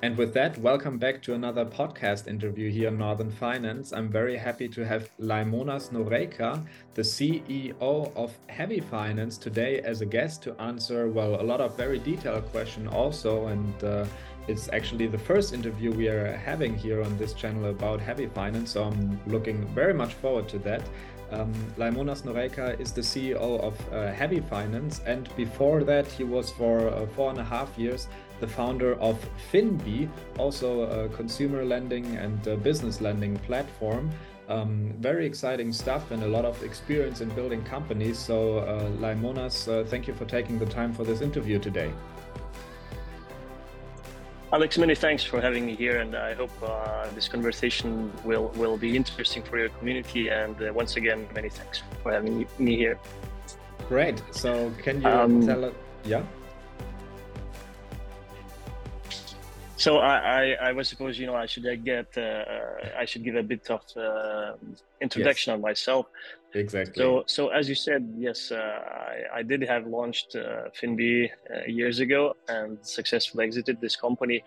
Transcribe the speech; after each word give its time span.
And 0.00 0.16
with 0.16 0.32
that, 0.34 0.56
welcome 0.58 0.96
back 0.96 1.20
to 1.22 1.34
another 1.34 1.64
podcast 1.64 2.28
interview 2.28 2.70
here 2.70 2.86
on 2.86 2.98
Northern 2.98 3.32
Finance. 3.32 3.92
I'm 3.92 4.08
very 4.08 4.36
happy 4.36 4.68
to 4.68 4.86
have 4.86 5.10
Laimonas 5.18 5.90
Noreika, 5.90 6.64
the 6.94 7.02
CEO 7.02 7.74
of 8.14 8.38
Heavy 8.46 8.78
Finance, 8.78 9.36
today 9.38 9.80
as 9.80 10.00
a 10.00 10.06
guest 10.06 10.40
to 10.44 10.54
answer, 10.60 11.08
well, 11.08 11.40
a 11.40 11.42
lot 11.42 11.60
of 11.60 11.76
very 11.76 11.98
detailed 11.98 12.44
questions 12.52 12.88
also. 12.92 13.48
And 13.48 13.82
uh, 13.82 14.06
it's 14.46 14.68
actually 14.72 15.08
the 15.08 15.18
first 15.18 15.52
interview 15.52 15.90
we 15.90 16.06
are 16.06 16.36
having 16.36 16.78
here 16.78 17.02
on 17.02 17.18
this 17.18 17.32
channel 17.32 17.68
about 17.68 18.00
Heavy 18.00 18.26
Finance. 18.26 18.70
So 18.70 18.84
I'm 18.84 19.20
looking 19.26 19.66
very 19.74 19.94
much 19.94 20.14
forward 20.14 20.48
to 20.50 20.60
that. 20.60 20.82
Um, 21.30 21.52
Laimonas 21.76 22.22
Noreika 22.22 22.80
is 22.80 22.92
the 22.92 23.02
CEO 23.02 23.60
of 23.60 23.92
uh, 23.92 24.12
Heavy 24.12 24.40
Finance, 24.40 25.02
and 25.04 25.28
before 25.36 25.84
that, 25.84 26.06
he 26.06 26.24
was 26.24 26.50
for 26.50 26.88
uh, 26.88 27.06
four 27.08 27.28
and 27.28 27.38
a 27.38 27.44
half 27.44 27.76
years 27.76 28.08
the 28.40 28.48
founder 28.48 28.94
of 29.00 29.18
Finbee, 29.52 30.08
also 30.38 30.82
a 30.82 31.08
consumer 31.10 31.64
lending 31.64 32.16
and 32.16 32.62
business 32.62 33.00
lending 33.00 33.36
platform. 33.38 34.10
Um, 34.48 34.94
very 34.98 35.26
exciting 35.26 35.72
stuff 35.72 36.10
and 36.10 36.22
a 36.22 36.26
lot 36.26 36.46
of 36.46 36.62
experience 36.62 37.20
in 37.20 37.28
building 37.30 37.62
companies. 37.64 38.18
So, 38.18 38.58
uh, 38.60 38.88
Laimonas, 38.98 39.68
uh, 39.68 39.84
thank 39.84 40.08
you 40.08 40.14
for 40.14 40.24
taking 40.24 40.58
the 40.58 40.64
time 40.64 40.94
for 40.94 41.04
this 41.04 41.20
interview 41.20 41.58
today. 41.58 41.92
Alex, 44.50 44.78
many 44.78 44.94
thanks 44.94 45.22
for 45.22 45.42
having 45.42 45.66
me 45.66 45.76
here, 45.76 45.98
and 45.98 46.16
I 46.16 46.32
hope 46.32 46.50
uh, 46.62 47.06
this 47.14 47.28
conversation 47.28 48.10
will 48.24 48.48
will 48.56 48.78
be 48.78 48.96
interesting 48.96 49.42
for 49.42 49.58
your 49.58 49.68
community. 49.68 50.30
And 50.30 50.56
uh, 50.62 50.72
once 50.72 50.96
again, 50.96 51.28
many 51.34 51.50
thanks 51.50 51.82
for 52.02 52.12
having 52.12 52.46
me 52.58 52.76
here. 52.76 52.98
Great. 53.90 54.22
So, 54.30 54.72
can 54.82 55.02
you 55.02 55.08
um, 55.08 55.46
tell 55.46 55.66
us? 55.66 55.74
Yeah. 56.06 56.22
So 59.78 59.98
I, 59.98 60.16
I, 60.18 60.56
I 60.68 60.72
was 60.72 60.88
suppose 60.88 61.18
you 61.20 61.26
know 61.28 61.36
I 61.36 61.46
should 61.46 61.64
get 61.84 62.18
uh, 62.18 62.44
I 62.98 63.04
should 63.04 63.22
give 63.22 63.36
a 63.36 63.44
bit 63.44 63.70
of 63.70 63.82
uh, 63.96 64.54
introduction 65.00 65.52
yes. 65.52 65.54
on 65.54 65.60
myself. 65.60 66.06
Exactly. 66.52 67.00
So 67.00 67.22
so 67.26 67.48
as 67.48 67.68
you 67.68 67.76
said, 67.76 68.12
yes, 68.18 68.50
uh, 68.50 68.56
I, 68.56 69.38
I 69.38 69.42
did 69.44 69.62
have 69.62 69.86
launched 69.86 70.34
uh, 70.34 70.70
Finbee 70.78 71.30
uh, 71.30 71.64
years 71.66 72.00
ago 72.00 72.34
and 72.48 72.76
successfully 72.82 73.44
exited 73.44 73.80
this 73.80 73.94
company. 73.94 74.42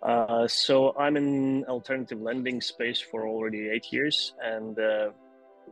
Uh, 0.00 0.46
so 0.46 0.94
I'm 0.96 1.16
in 1.16 1.64
alternative 1.64 2.20
lending 2.20 2.60
space 2.60 3.00
for 3.00 3.26
already 3.26 3.68
eight 3.68 3.92
years, 3.92 4.34
and 4.40 4.78
uh, 4.78 5.10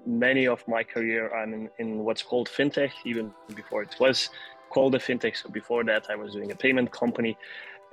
many 0.05 0.49
of 0.49 0.67
my 0.67 0.83
career 0.83 1.33
I'm 1.33 1.55
in, 1.55 1.71
in 1.79 1.99
what's 1.99 2.23
called 2.23 2.49
fintech, 2.49 2.91
even 3.05 3.33
before 3.55 3.83
it 3.85 3.95
was 4.01 4.31
called 4.71 4.97
a 4.97 4.99
fintech. 4.99 5.37
So 5.37 5.49
before 5.49 5.85
that, 5.85 6.11
I 6.11 6.17
was 6.17 6.33
doing 6.33 6.51
a 6.51 6.57
payment 6.57 6.91
company 6.91 7.37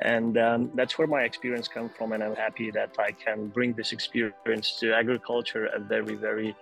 and 0.02 0.38
um, 0.38 0.72
that's 0.74 0.98
where 0.98 1.08
my 1.08 1.22
experience 1.24 1.68
comes 1.68 1.92
from 1.98 2.12
and 2.14 2.24
i'm 2.24 2.36
happy 2.36 2.72
that 2.72 2.92
i 3.00 3.12
can 3.12 3.48
bring 3.48 3.74
this 3.74 3.92
experience 3.92 4.78
to 4.80 4.94
agriculture 4.94 5.66
a 5.68 5.80
very 5.80 6.16
very 6.16 6.56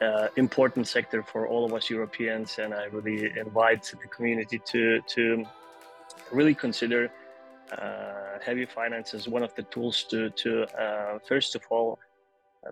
uh, 0.00 0.28
important 0.36 0.86
sector 0.86 1.22
for 1.22 1.46
all 1.46 1.64
of 1.64 1.74
us 1.74 1.90
europeans 1.90 2.58
and 2.58 2.72
i 2.74 2.84
really 2.86 3.32
invite 3.38 3.82
the 4.02 4.08
community 4.08 4.60
to 4.64 5.00
to 5.02 5.44
really 6.30 6.54
consider 6.54 7.10
uh, 7.78 8.38
heavy 8.44 8.66
finance 8.66 9.14
as 9.14 9.28
one 9.28 9.42
of 9.42 9.54
the 9.54 9.62
tools 9.64 10.04
to 10.04 10.30
to 10.30 10.64
uh, 10.80 11.18
first 11.26 11.54
of 11.54 11.62
all 11.70 11.98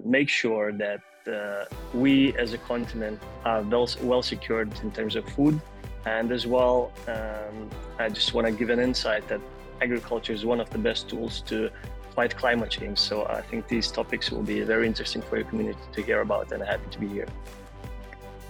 make 0.05 0.29
sure 0.29 0.73
that 0.73 1.01
uh, 1.27 1.65
we 1.93 2.33
as 2.37 2.53
a 2.53 2.59
continent 2.59 3.21
are 3.45 3.63
well, 3.63 3.89
well 4.03 4.23
secured 4.23 4.73
in 4.83 4.91
terms 4.93 5.17
of 5.17 5.29
food. 5.31 5.61
And 6.07 6.33
as 6.33 6.47
well 6.47 6.93
um, 7.09 7.69
i 7.99 8.09
just 8.09 8.33
want 8.33 8.47
to 8.47 8.53
give 8.55 8.71
an 8.71 8.81
insight 8.81 9.29
that 9.29 9.41
agriculture 9.81 10.33
is 10.33 10.45
one 10.45 10.61
of 10.61 10.71
the 10.71 10.79
best 10.79 11.09
tools 11.09 11.41
to 11.43 11.71
fight 12.15 12.37
climate 12.37 12.71
change. 12.71 12.99
So 12.99 13.27
I 13.27 13.43
think 13.43 13.69
these 13.69 13.91
topics 13.91 14.31
will 14.31 14.43
be 14.43 14.61
very 14.63 14.87
interesting 14.87 15.23
for 15.23 15.37
your 15.37 15.47
community 15.47 15.81
to 15.93 16.03
hear 16.03 16.21
about, 16.21 16.53
and 16.53 16.63
happy 16.63 16.91
to 16.91 16.99
be 16.99 17.09
here. 17.09 17.29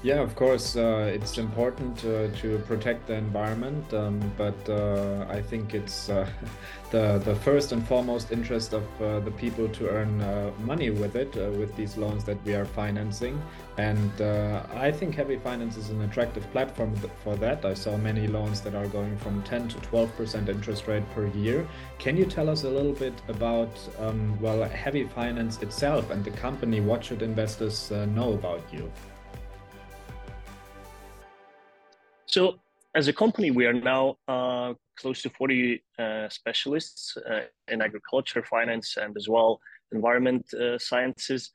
Yeah, 0.03 0.23
of 0.23 0.35
course, 0.35 0.77
uh, 0.77 1.13
it's 1.15 1.37
important 1.37 2.03
uh, 2.07 2.29
to 2.41 2.59
protect 2.67 3.07
the 3.07 3.17
environment, 3.17 3.93
um, 3.93 4.19
but 4.39 4.57
uh, 4.67 5.27
I 5.29 5.43
think 5.43 5.75
it's 5.75 6.09
uh, 6.09 6.27
the 6.91 7.21
the 7.23 7.35
first 7.35 7.73
and 7.73 7.87
foremost 7.87 8.33
interest 8.33 8.73
of 8.73 8.85
uh, 9.03 9.21
the 9.21 9.31
people 9.33 9.69
to 9.69 9.91
earn 9.91 10.17
money 10.65 10.89
with 10.89 11.17
it, 11.17 11.35
with 11.59 11.77
these 11.77 11.99
loans 11.99 12.25
that 12.25 12.43
we 12.47 12.55
are 12.55 12.65
financing. 12.65 13.43
And 13.77 14.11
I 14.75 14.91
think 14.91 15.15
Heavy 15.15 15.37
Finance 15.37 15.77
is 15.77 15.91
an 15.91 16.01
attractive 16.01 16.51
platform 16.51 16.97
for 17.23 17.37
that. 17.37 17.67
I 17.67 17.75
saw 17.75 17.99
many 17.99 18.27
loans 18.27 18.63
that 18.63 18.75
are 18.75 18.87
going 18.87 19.19
from 19.19 19.43
10 19.43 19.69
to 19.69 19.77
12 19.81 20.17
percent 20.17 20.49
interest 20.49 20.87
rate 20.87 21.05
per 21.15 21.27
year. 21.27 21.69
Can 21.99 22.17
you 22.17 22.25
tell 22.25 22.49
us 22.49 22.65
a 22.65 22.71
little 22.71 22.95
bit 22.95 23.21
about 23.29 23.73
um, 23.99 24.41
well 24.41 24.63
Heavy 24.65 25.05
Finance 25.05 25.61
itself 25.61 26.11
and 26.11 26.25
the 26.25 26.31
company? 26.31 26.81
What 26.81 27.05
should 27.05 27.21
investors 27.21 27.91
know 27.91 28.33
about 28.33 28.63
you? 28.73 28.91
So 32.31 32.61
as 32.95 33.09
a 33.09 33.13
company, 33.13 33.51
we 33.51 33.67
are 33.67 33.73
now 33.73 34.17
uh, 34.29 34.75
close 34.97 35.21
to 35.23 35.31
40 35.31 35.83
uh, 35.99 36.29
specialists 36.29 37.17
uh, 37.17 37.41
in 37.67 37.83
agriculture, 37.83 38.45
finance, 38.45 38.97
and 38.97 39.17
as 39.17 39.29
well 39.29 39.61
environment 39.91 40.47
uh, 40.55 40.79
sciences. 40.79 41.51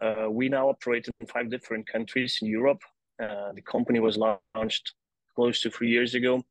Uh, 0.00 0.28
we 0.30 0.48
now 0.48 0.70
operate 0.70 1.06
in 1.20 1.26
five 1.26 1.50
different 1.50 1.86
countries 1.86 2.38
in 2.40 2.48
Europe. 2.48 2.80
Uh, 3.22 3.52
the 3.54 3.60
company 3.60 4.00
was 4.00 4.16
launched 4.16 4.94
close 5.36 5.60
to 5.60 5.70
three 5.70 5.90
years 5.90 6.14
ago. 6.14 6.42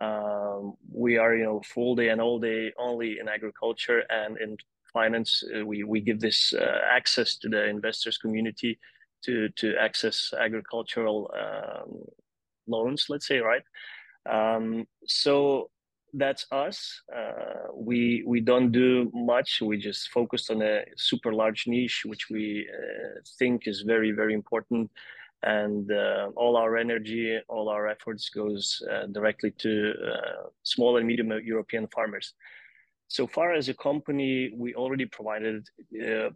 Um, 0.00 0.74
we 0.92 1.16
are, 1.16 1.36
you 1.36 1.44
know, 1.44 1.62
full 1.72 1.94
day 1.94 2.08
and 2.08 2.20
all 2.20 2.40
day 2.40 2.72
only 2.76 3.20
in 3.20 3.28
agriculture 3.28 4.02
and 4.10 4.36
in 4.38 4.56
finance. 4.92 5.44
we 5.64 5.84
we 5.84 6.00
give 6.00 6.18
this 6.18 6.52
access 6.98 7.36
to 7.38 7.48
the 7.48 7.64
investors 7.68 8.18
community 8.18 8.76
to 9.24 9.48
to 9.60 9.76
access 9.76 10.34
agricultural 10.36 11.30
um, 11.42 12.04
loans, 12.66 13.06
let's 13.08 13.26
say, 13.26 13.38
right? 13.38 13.62
Um, 14.30 14.86
so 15.06 15.70
that's 16.14 16.46
us. 16.52 17.02
Uh, 17.14 17.72
we 17.74 18.22
we 18.26 18.40
don't 18.40 18.70
do 18.70 19.10
much. 19.12 19.60
We 19.60 19.76
just 19.76 20.08
focused 20.08 20.50
on 20.50 20.62
a 20.62 20.84
super 20.96 21.32
large 21.32 21.66
niche, 21.66 22.02
which 22.06 22.30
we 22.30 22.68
uh, 22.72 23.20
think 23.38 23.66
is 23.66 23.82
very 23.82 24.12
very 24.12 24.34
important, 24.34 24.90
and 25.42 25.90
uh, 25.90 26.30
all 26.36 26.56
our 26.56 26.76
energy, 26.76 27.38
all 27.48 27.68
our 27.68 27.88
efforts 27.88 28.28
goes 28.28 28.80
uh, 28.90 29.06
directly 29.06 29.50
to 29.58 29.92
uh, 30.12 30.48
small 30.62 30.96
and 30.96 31.06
medium 31.06 31.32
European 31.44 31.86
farmers. 31.88 32.34
So 33.08 33.26
far 33.26 33.52
as 33.52 33.68
a 33.68 33.74
company, 33.74 34.52
we 34.56 34.74
already 34.74 35.06
provided 35.06 35.68
uh, 36.00 36.30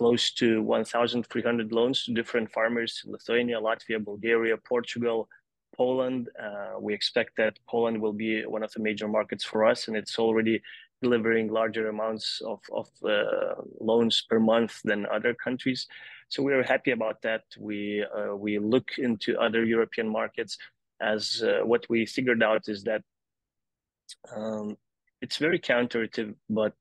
close 0.00 0.30
to 0.30 0.62
1,300 0.62 1.72
loans 1.72 2.04
to 2.04 2.14
different 2.14 2.50
farmers 2.50 3.02
in 3.04 3.12
Lithuania, 3.12 3.60
Latvia, 3.60 4.02
Bulgaria, 4.02 4.56
Portugal, 4.56 5.28
Poland. 5.76 6.30
Uh, 6.42 6.80
we 6.80 6.94
expect 6.94 7.36
that 7.36 7.58
Poland 7.68 8.00
will 8.00 8.14
be 8.14 8.46
one 8.46 8.62
of 8.62 8.72
the 8.72 8.80
major 8.80 9.08
markets 9.08 9.44
for 9.44 9.66
us, 9.66 9.88
and 9.88 9.94
it's 10.00 10.18
already 10.18 10.62
delivering 11.02 11.52
larger 11.52 11.88
amounts 11.88 12.40
of, 12.52 12.60
of 12.72 12.88
uh, 13.04 13.56
loans 13.78 14.24
per 14.30 14.40
month 14.40 14.80
than 14.84 15.04
other 15.16 15.34
countries. 15.34 15.86
So 16.30 16.42
we 16.42 16.54
are 16.54 16.62
happy 16.62 16.92
about 16.92 17.20
that. 17.20 17.42
We 17.58 18.02
uh, 18.18 18.34
we 18.44 18.52
look 18.58 18.88
into 18.96 19.38
other 19.46 19.62
European 19.76 20.08
markets 20.08 20.56
as 21.14 21.42
uh, 21.42 21.66
what 21.70 21.84
we 21.92 22.06
figured 22.06 22.42
out 22.42 22.62
is 22.74 22.84
that 22.84 23.02
um, 24.34 24.78
it's 25.20 25.36
very 25.36 25.58
counterintuitive, 25.58 26.34
but 26.48 26.74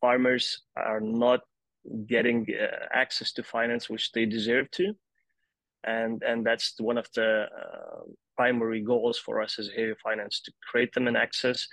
farmers 0.00 0.62
are 0.76 1.00
not 1.00 1.40
getting 2.06 2.46
uh, 2.60 2.86
access 2.92 3.32
to 3.32 3.42
finance 3.42 3.88
which 3.88 4.12
they 4.12 4.26
deserve 4.26 4.70
to 4.70 4.94
and 5.84 6.22
and 6.22 6.44
that's 6.44 6.74
one 6.78 6.98
of 6.98 7.08
the 7.14 7.44
uh, 7.44 8.00
primary 8.36 8.80
goals 8.80 9.18
for 9.18 9.40
us 9.40 9.58
as 9.58 9.68
Heavy 9.68 9.94
Finance 10.02 10.40
to 10.44 10.52
create 10.70 10.92
them 10.92 11.08
an 11.08 11.16
access 11.16 11.66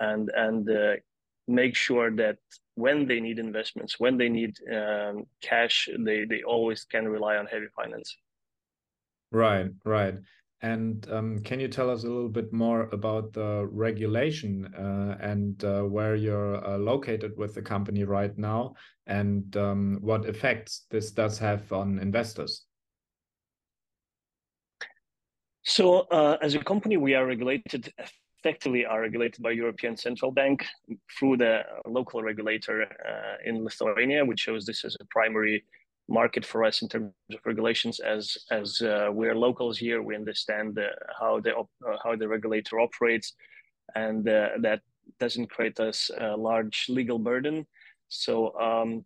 and 0.00 0.30
and 0.34 0.68
uh, 0.70 0.94
make 1.48 1.74
sure 1.74 2.10
that 2.16 2.38
when 2.74 3.06
they 3.06 3.20
need 3.20 3.38
investments, 3.38 3.98
when 3.98 4.18
they 4.18 4.28
need 4.28 4.56
um, 4.72 5.24
cash, 5.42 5.88
they 5.98 6.24
they 6.24 6.42
always 6.42 6.84
can 6.84 7.08
rely 7.08 7.36
on 7.36 7.46
Heavy 7.46 7.68
Finance. 7.74 8.16
Right, 9.32 9.70
right. 9.84 10.14
And 10.66 11.06
um, 11.12 11.38
can 11.44 11.60
you 11.60 11.68
tell 11.68 11.88
us 11.88 12.02
a 12.02 12.08
little 12.08 12.28
bit 12.28 12.52
more 12.52 12.88
about 12.90 13.32
the 13.32 13.68
regulation 13.70 14.66
uh, 14.74 15.16
and 15.20 15.62
uh, 15.62 15.82
where 15.82 16.16
you're 16.16 16.56
uh, 16.66 16.76
located 16.76 17.34
with 17.36 17.54
the 17.54 17.62
company 17.62 18.02
right 18.02 18.36
now, 18.36 18.74
and 19.06 19.56
um, 19.56 19.98
what 20.00 20.26
effects 20.26 20.86
this 20.90 21.12
does 21.12 21.38
have 21.38 21.72
on 21.72 22.00
investors? 22.00 22.64
So, 25.62 26.00
uh, 26.10 26.36
as 26.42 26.56
a 26.56 26.64
company, 26.64 26.96
we 26.96 27.14
are 27.14 27.26
regulated 27.26 27.92
effectively 28.40 28.84
are 28.84 29.02
regulated 29.02 29.42
by 29.42 29.52
European 29.52 29.96
Central 29.96 30.32
Bank 30.32 30.66
through 31.16 31.36
the 31.36 31.62
local 31.86 32.22
regulator 32.22 32.82
uh, 32.82 33.36
in 33.48 33.62
Lithuania, 33.62 34.24
which 34.24 34.40
shows 34.40 34.66
this 34.66 34.84
as 34.84 34.96
a 35.00 35.04
primary 35.10 35.64
market 36.08 36.44
for 36.44 36.64
us 36.64 36.82
in 36.82 36.88
terms 36.88 37.12
of 37.32 37.40
regulations. 37.44 38.00
As 38.00 38.36
as 38.50 38.80
uh, 38.80 39.08
we're 39.12 39.34
locals 39.34 39.78
here, 39.78 40.02
we 40.02 40.14
understand 40.14 40.78
how 41.18 41.40
the 41.40 41.56
uh, 41.56 41.96
how 42.02 42.16
the 42.16 42.28
regulator 42.28 42.80
operates, 42.80 43.34
and 43.94 44.28
uh, 44.28 44.50
that 44.60 44.80
doesn't 45.20 45.50
create 45.50 45.78
us 45.80 46.10
a 46.18 46.36
large 46.36 46.86
legal 46.88 47.18
burden. 47.18 47.66
So 48.08 48.58
um, 48.58 49.04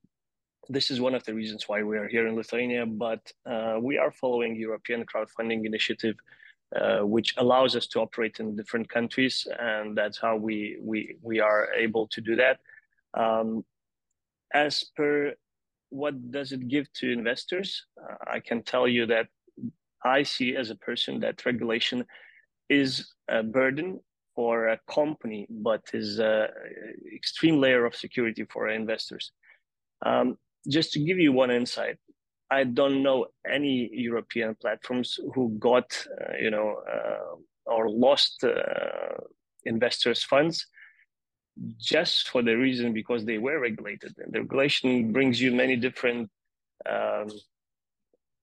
this 0.69 0.91
is 0.91 1.00
one 1.00 1.14
of 1.14 1.25
the 1.25 1.35
reasons 1.35 1.69
why 1.69 1.82
we 1.82 1.99
are 1.99 2.08
here 2.08 2.26
in 2.26 2.37
Lithuania, 2.37 2.87
but 2.87 3.32
uh, 3.47 3.79
we 3.81 3.99
are 3.99 4.12
following 4.12 4.56
European 4.56 5.05
crowdfunding 5.05 5.64
initiative, 5.67 6.17
uh, 6.76 7.00
which 7.00 7.35
allows 7.38 7.76
us 7.76 7.87
to 7.88 8.00
operate 8.00 8.41
in 8.41 8.56
different 8.56 8.88
countries, 8.88 9.47
and 9.58 9.97
that's 9.97 10.19
how 10.19 10.37
we 10.37 10.79
we 10.82 11.17
we 11.23 11.41
are 11.41 11.73
able 11.75 12.06
to 12.08 12.20
do 12.20 12.37
that. 12.37 12.61
Um, 13.14 13.64
as 14.52 14.85
per 14.97 15.35
what 15.90 16.31
does 16.31 16.52
it 16.52 16.69
give 16.69 16.92
to 16.94 17.12
investors, 17.12 17.84
uh, 18.02 18.14
I 18.26 18.40
can 18.40 18.62
tell 18.62 18.88
you 18.88 19.06
that 19.06 19.26
I 20.04 20.22
see 20.22 20.56
as 20.56 20.70
a 20.70 20.76
person 20.76 21.20
that 21.20 21.44
regulation 21.44 22.06
is 22.69 23.12
a 23.28 23.42
burden 23.42 24.00
for 24.34 24.69
a 24.69 24.81
company, 24.88 25.46
but 25.50 25.82
is 25.92 26.19
an 26.19 26.48
extreme 27.14 27.60
layer 27.60 27.84
of 27.84 27.94
security 27.94 28.46
for 28.50 28.69
investors. 28.69 29.32
Um, 30.06 30.38
just 30.69 30.92
to 30.92 31.00
give 31.00 31.19
you 31.19 31.32
one 31.32 31.50
insight, 31.50 31.98
I 32.50 32.64
don't 32.64 33.02
know 33.02 33.26
any 33.46 33.90
European 33.92 34.54
platforms 34.54 35.19
who 35.34 35.56
got, 35.58 36.06
uh, 36.20 36.37
you 36.40 36.50
know, 36.50 36.82
uh, 36.90 37.37
or 37.66 37.90
lost 37.90 38.42
uh, 38.42 39.16
investors' 39.64 40.25
funds 40.25 40.66
just 41.78 42.28
for 42.28 42.42
the 42.42 42.54
reason 42.54 42.92
because 42.92 43.24
they 43.24 43.38
were 43.38 43.60
regulated. 43.60 44.14
And 44.18 44.32
the 44.32 44.40
regulation 44.40 45.12
brings 45.12 45.40
you 45.40 45.52
many 45.52 45.76
different 45.76 46.30
um, 46.88 47.28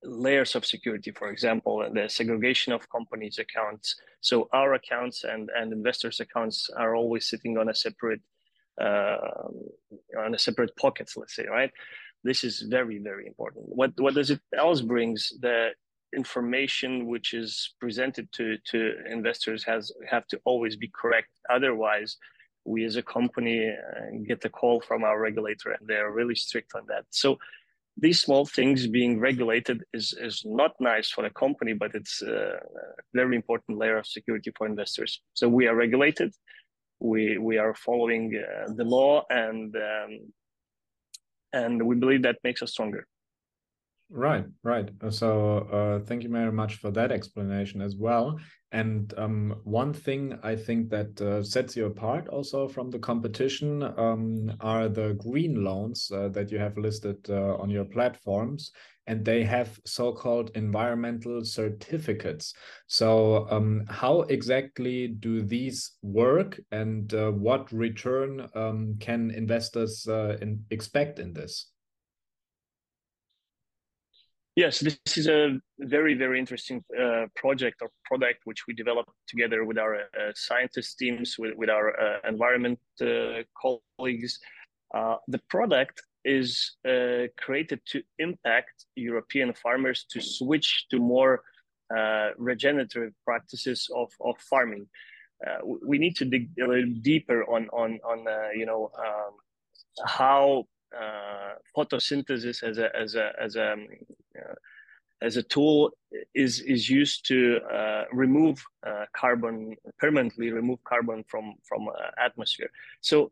layers 0.03 0.55
of 0.55 0.65
security. 0.65 1.11
For 1.11 1.29
example, 1.29 1.87
the 1.93 2.09
segregation 2.09 2.73
of 2.73 2.89
companies' 2.89 3.39
accounts. 3.39 3.95
So 4.21 4.47
our 4.53 4.73
accounts 4.73 5.23
and 5.23 5.49
and 5.55 5.73
investors' 5.73 6.19
accounts 6.19 6.69
are 6.75 6.95
always 6.95 7.27
sitting 7.27 7.57
on 7.57 7.69
a 7.69 7.75
separate 7.75 8.21
uh, 8.79 9.17
on 10.19 10.35
a 10.35 10.39
separate 10.39 10.75
pockets. 10.77 11.17
Let's 11.17 11.35
say, 11.35 11.47
right? 11.47 11.71
This 12.23 12.43
is 12.43 12.61
very, 12.61 12.99
very 12.99 13.27
important. 13.27 13.65
What 13.67 13.91
what 13.97 14.13
does 14.13 14.29
it 14.29 14.41
else 14.55 14.81
brings? 14.81 15.33
The 15.39 15.69
information 16.15 17.07
which 17.07 17.33
is 17.33 17.75
presented 17.79 18.31
to 18.33 18.57
to 18.71 18.93
investors 19.09 19.63
has 19.63 19.91
have 20.09 20.27
to 20.27 20.39
always 20.45 20.75
be 20.75 20.91
correct. 20.93 21.29
Otherwise, 21.49 22.17
we 22.67 22.83
as 22.83 22.97
a 22.97 23.01
company 23.17 23.57
uh, 23.69 24.17
get 24.27 24.45
a 24.45 24.49
call 24.49 24.81
from 24.81 25.03
our 25.03 25.19
regulator, 25.19 25.71
and 25.71 25.87
they're 25.87 26.11
really 26.11 26.35
strict 26.35 26.71
on 26.75 26.83
that. 26.89 27.05
So 27.09 27.37
these 27.95 28.21
small 28.21 28.45
things 28.45 28.85
being 28.87 29.19
regulated 29.19 29.83
is 29.93 30.13
is 30.27 30.43
not 30.45 30.71
nice 30.79 31.09
for 31.09 31.23
a 31.25 31.37
company, 31.43 31.73
but 31.73 31.95
it's 31.95 32.21
a 32.21 32.59
very 33.13 33.35
important 33.35 33.77
layer 33.81 33.97
of 33.97 34.05
security 34.05 34.51
for 34.57 34.67
investors. 34.67 35.21
So 35.33 35.47
we 35.49 35.67
are 35.67 35.75
regulated. 35.75 36.31
We 36.99 37.37
we 37.37 37.57
are 37.57 37.73
following 37.87 38.25
uh, 38.35 38.73
the 38.79 38.87
law, 38.97 39.23
and 39.29 39.75
um, 39.75 40.11
and 41.53 41.73
we 41.89 41.95
believe 41.95 42.23
that 42.23 42.43
makes 42.43 42.61
us 42.61 42.71
stronger. 42.71 43.07
Right, 44.09 44.45
right. 44.63 44.89
So 45.09 45.29
uh, 45.77 46.05
thank 46.05 46.23
you 46.23 46.29
very 46.29 46.51
much 46.51 46.75
for 46.75 46.91
that 46.91 47.11
explanation 47.11 47.81
as 47.81 47.95
well. 47.95 48.39
And 48.71 49.13
um, 49.17 49.61
one 49.63 49.93
thing 49.93 50.37
I 50.43 50.55
think 50.55 50.89
that 50.89 51.21
uh, 51.21 51.41
sets 51.41 51.77
you 51.77 51.85
apart 51.85 52.27
also 52.27 52.67
from 52.67 52.89
the 52.89 52.99
competition 52.99 53.81
um, 53.81 54.51
are 54.59 54.89
the 54.89 55.13
green 55.13 55.63
loans 55.63 56.11
uh, 56.13 56.27
that 56.29 56.51
you 56.51 56.59
have 56.59 56.77
listed 56.77 57.17
uh, 57.29 57.55
on 57.55 57.69
your 57.69 57.85
platforms 57.85 58.71
and 59.07 59.23
they 59.23 59.43
have 59.43 59.79
so-called 59.85 60.51
environmental 60.53 61.45
certificates. 61.45 62.53
So 62.87 63.47
um, 63.49 63.85
how 63.87 64.21
exactly 64.23 65.07
do 65.07 65.41
these 65.41 65.93
work 66.01 66.59
and 66.71 67.13
uh, 67.13 67.31
what 67.31 67.71
return 67.71 68.49
um, 68.53 68.97
can 68.99 69.31
investors 69.31 70.05
uh, 70.09 70.37
in, 70.41 70.65
expect 70.71 71.19
in 71.19 71.31
this? 71.31 71.71
Yes, 74.57 74.79
this 74.79 74.97
is 75.15 75.27
a 75.27 75.59
very, 75.77 76.15
very 76.15 76.39
interesting 76.39 76.83
uh, 76.99 77.27
project 77.35 77.79
or 77.83 77.89
product 78.05 78.39
which 78.45 78.65
we 78.67 78.73
developed 78.73 79.11
together 79.27 79.63
with 79.65 79.77
our 79.77 79.97
uh, 79.97 80.31
scientist 80.33 80.97
teams, 80.97 81.35
with, 81.37 81.53
with 81.55 81.69
our 81.69 81.87
uh, 81.93 82.17
environment 82.27 82.79
uh, 82.99 83.43
colleagues. 83.61 84.39
the 85.27 85.41
product 85.47 86.01
is 86.25 86.75
uh, 86.89 87.29
created 87.37 87.81
to 87.91 88.01
impact 88.17 88.85
European 88.95 89.53
farmers 89.53 90.05
to 90.09 90.19
switch 90.19 90.87
to 90.89 90.97
more 90.97 91.43
uh, 91.95 92.29
regenerative 92.39 93.11
practices 93.23 93.87
of, 93.95 94.09
of 94.21 94.35
farming. 94.49 94.87
Uh, 95.45 95.59
we 95.85 95.99
need 95.99 96.15
to 96.15 96.25
dig 96.25 96.49
a 96.59 96.67
little 96.67 96.95
deeper 97.03 97.39
on 97.45 97.69
on 97.69 97.99
on 98.11 98.27
uh, 98.27 98.49
you 98.55 98.65
know 98.65 98.89
um, 99.05 99.33
how 100.03 100.65
uh, 100.95 101.53
photosynthesis 101.75 102.63
as 102.63 102.77
a 102.77 102.95
as 102.95 103.15
a 103.15 103.31
as 103.41 103.55
a 103.55 103.73
um, 103.73 103.87
uh, 104.37 104.53
as 105.21 105.37
a 105.37 105.43
tool 105.43 105.91
is 106.35 106.59
is 106.59 106.89
used 106.89 107.25
to 107.27 107.59
remove 108.13 108.63
carbon 109.15 109.75
permanently 109.97 110.51
remove 110.51 110.83
carbon 110.83 111.23
from 111.27 111.55
from 111.67 111.89
atmosphere. 112.23 112.69
So 113.01 113.31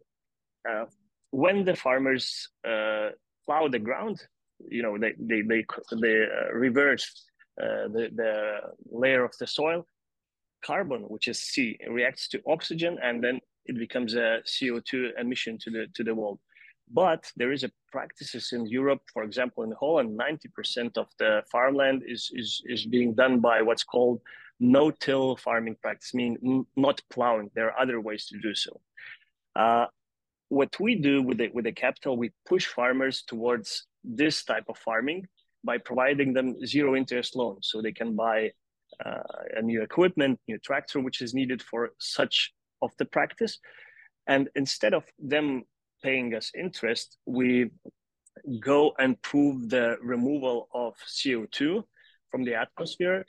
when 1.36 1.66
the 1.66 1.76
farmers 1.76 2.50
uh, 2.68 3.10
plow 3.46 3.68
the 3.68 3.80
ground, 3.80 4.22
you 4.70 4.82
know, 4.82 4.98
they 4.98 5.14
they 5.20 5.42
they, 5.42 5.66
they 6.02 6.24
uh, 6.24 6.54
reverse 6.54 7.06
uh, 7.62 7.88
the 7.96 8.10
the 8.16 8.60
layer 8.92 9.24
of 9.24 9.34
the 9.40 9.48
soil. 9.48 9.86
Carbon, 10.64 11.02
which 11.14 11.28
is 11.28 11.40
C, 11.40 11.78
reacts 11.88 12.28
to 12.30 12.42
oxygen, 12.48 12.98
and 13.04 13.24
then 13.24 13.40
it 13.66 13.78
becomes 13.78 14.16
a 14.16 14.40
CO2 14.46 15.12
emission 15.20 15.60
to 15.60 15.70
the 15.70 15.88
to 15.94 16.04
the 16.04 16.16
world. 16.16 16.40
But 16.92 17.32
there 17.36 17.52
is 17.52 17.64
a 17.64 17.72
practices 17.92 18.52
in 18.54 18.68
Europe, 18.68 19.02
for 19.14 19.24
example, 19.24 19.64
in 19.64 19.74
Holland, 19.80 20.20
90% 20.20 20.98
of 20.98 21.08
the 21.18 21.42
farmland 21.52 22.04
is, 22.06 22.30
is, 22.34 22.62
is 22.66 22.86
being 22.86 23.14
done 23.16 23.40
by 23.40 23.62
what's 23.62 23.84
called 23.84 24.22
no-till 24.60 25.36
farming 25.38 25.76
practice, 25.82 26.14
meaning 26.14 26.66
not 26.76 27.02
plowing. 27.10 27.50
There 27.56 27.68
are 27.72 27.80
other 27.80 28.00
ways 28.00 28.28
to 28.28 28.40
do 28.40 28.54
so. 28.54 28.82
Uh, 29.56 29.86
what 30.50 30.80
we 30.80 30.96
do 30.96 31.22
with 31.22 31.38
the, 31.40 31.50
with 31.54 31.66
the 31.66 31.72
capital, 31.72 32.18
we 32.18 32.32
push 32.48 32.66
farmers 32.68 33.24
towards 33.26 33.88
this 34.04 34.44
type 34.44 34.66
of 34.70 34.78
farming 34.78 35.28
by 35.64 35.78
providing 35.80 36.34
them 36.34 36.66
zero 36.66 36.96
interest 36.96 37.36
loans 37.36 37.68
so 37.72 37.82
they 37.82 37.92
can 37.92 38.16
buy 38.16 38.52
uh, 39.04 39.24
a 39.58 39.62
new 39.62 39.82
equipment, 39.82 40.40
new 40.48 40.60
tractor, 40.60 41.00
which 41.00 41.22
is 41.22 41.34
needed 41.34 41.62
for 41.62 41.92
such 42.00 42.54
of 42.82 42.92
the 43.00 43.06
practice. 43.06 43.58
And 44.28 44.50
instead 44.56 44.94
of 44.94 45.04
them 45.18 45.64
paying 46.06 46.30
us 46.40 46.48
interest, 46.66 47.18
we 47.26 47.50
go 48.60 48.94
and 49.04 49.12
prove 49.30 49.70
the 49.70 49.88
removal 50.14 50.58
of 50.74 50.94
CO2 51.18 51.84
from 52.30 52.42
the 52.48 52.56
atmosphere, 52.66 53.26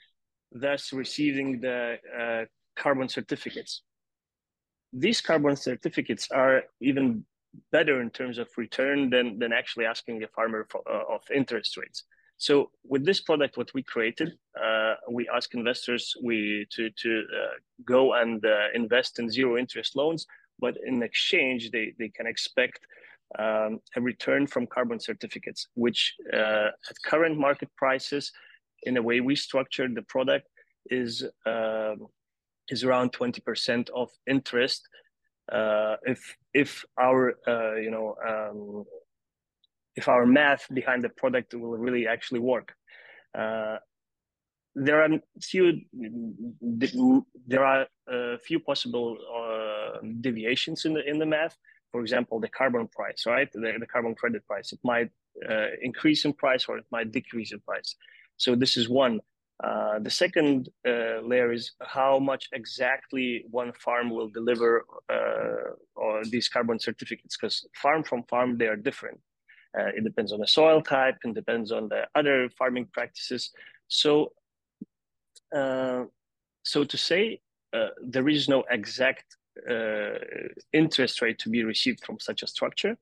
thus 0.51 0.93
receiving 0.93 1.59
the 1.61 1.97
uh, 2.21 2.43
carbon 2.81 3.07
certificates 3.09 3.81
these 4.93 5.21
carbon 5.21 5.55
certificates 5.55 6.29
are 6.31 6.63
even 6.81 7.25
better 7.71 8.01
in 8.01 8.09
terms 8.09 8.37
of 8.37 8.47
return 8.57 9.09
than, 9.09 9.39
than 9.39 9.51
actually 9.51 9.85
asking 9.85 10.23
a 10.23 10.27
farmer 10.27 10.65
for, 10.69 10.81
uh, 10.89 11.15
of 11.15 11.21
interest 11.33 11.77
rates. 11.77 12.03
So 12.37 12.69
with 12.83 13.03
this 13.03 13.19
product, 13.21 13.57
what 13.57 13.73
we 13.73 13.81
created, 13.81 14.33
uh, 14.61 14.95
we 15.09 15.27
ask 15.33 15.55
investors 15.55 16.13
we 16.23 16.67
to 16.71 16.91
to 16.91 17.23
uh, 17.35 17.55
go 17.83 18.13
and 18.13 18.45
uh, 18.45 18.67
invest 18.75 19.17
in 19.17 19.27
zero 19.27 19.57
interest 19.57 19.95
loans, 19.95 20.27
but 20.59 20.75
in 20.85 21.03
exchange 21.03 21.71
they 21.71 21.93
they 21.99 22.09
can 22.09 22.27
expect 22.27 22.79
um, 23.37 23.79
a 23.95 24.01
return 24.01 24.47
from 24.47 24.67
carbon 24.67 24.99
certificates, 24.99 25.67
which 25.73 26.15
uh, 26.33 26.69
at 26.89 27.01
current 27.05 27.37
market 27.37 27.69
prices, 27.75 28.31
in 28.83 28.93
the 28.93 29.01
way 29.01 29.19
we 29.19 29.35
structured 29.35 29.95
the 29.95 30.03
product, 30.03 30.47
is 30.89 31.23
um, 31.45 32.07
is 32.69 32.83
around 32.83 33.11
20% 33.13 33.89
of 33.95 34.09
interest 34.27 34.87
uh, 35.51 35.95
if 36.03 36.35
if 36.53 36.83
our 36.99 37.35
uh, 37.47 37.75
you 37.75 37.91
know 37.91 38.15
um, 38.27 38.83
if 39.95 40.07
our 40.07 40.25
math 40.25 40.67
behind 40.73 41.03
the 41.03 41.09
product 41.09 41.53
will 41.53 41.77
really 41.77 42.07
actually 42.07 42.39
work. 42.39 42.73
Uh, 43.37 43.77
there 44.75 45.01
are 45.01 45.09
few 45.41 45.81
there 47.47 47.65
are 47.65 47.87
a 48.07 48.37
few 48.39 48.59
possible 48.59 49.17
uh, 49.87 49.99
deviations 50.21 50.85
in 50.85 50.93
the 50.93 51.03
in 51.11 51.17
the 51.19 51.25
math. 51.25 51.57
For 51.93 52.01
example, 52.01 52.39
the 52.39 52.49
carbon 52.49 52.87
price, 52.97 53.25
right? 53.25 53.49
The, 53.53 53.73
the 53.79 53.87
carbon 53.87 54.13
credit 54.13 54.45
price. 54.45 54.73
It 54.73 54.79
might 54.83 55.09
uh, 55.49 55.67
increase 55.81 56.25
in 56.25 56.33
price 56.33 56.65
or 56.67 56.77
it 56.77 56.85
might 56.91 57.13
decrease 57.13 57.53
in 57.53 57.61
price. 57.61 57.95
So 58.35 58.55
this 58.55 58.75
is 58.75 58.89
one. 58.89 59.21
Uh, 59.63 59.97
the 59.99 60.09
second 60.09 60.69
uh, 60.87 61.21
layer 61.21 61.51
is 61.51 61.71
how 61.81 62.19
much 62.19 62.49
exactly 62.51 63.45
one 63.49 63.71
farm 63.85 64.09
will 64.09 64.29
deliver 64.29 64.85
uh, 65.09 66.21
these 66.29 66.47
carbon 66.49 66.77
certificates, 66.77 67.37
because 67.37 67.65
farm 67.73 68.03
from 68.03 68.21
farm 68.23 68.57
they 68.57 68.67
are 68.67 68.75
different. 68.75 69.19
Uh, 69.77 69.89
it 69.97 70.03
depends 70.03 70.31
on 70.31 70.39
the 70.41 70.47
soil 70.47 70.81
type 70.81 71.17
and 71.23 71.33
depends 71.33 71.71
on 71.71 71.87
the 71.87 72.01
other 72.15 72.49
farming 72.59 72.87
practices. 72.91 73.51
So, 73.87 74.33
uh, 75.55 76.03
so 76.63 76.83
to 76.83 76.97
say, 76.97 77.39
there 78.13 78.27
is 78.29 78.47
no 78.49 78.63
exact 78.69 79.36
interest 80.73 81.21
rate 81.21 81.39
to 81.39 81.49
be 81.49 81.63
received 81.63 82.03
from 82.05 82.19
such 82.19 82.43
a 82.43 82.47
structure. 82.47 82.97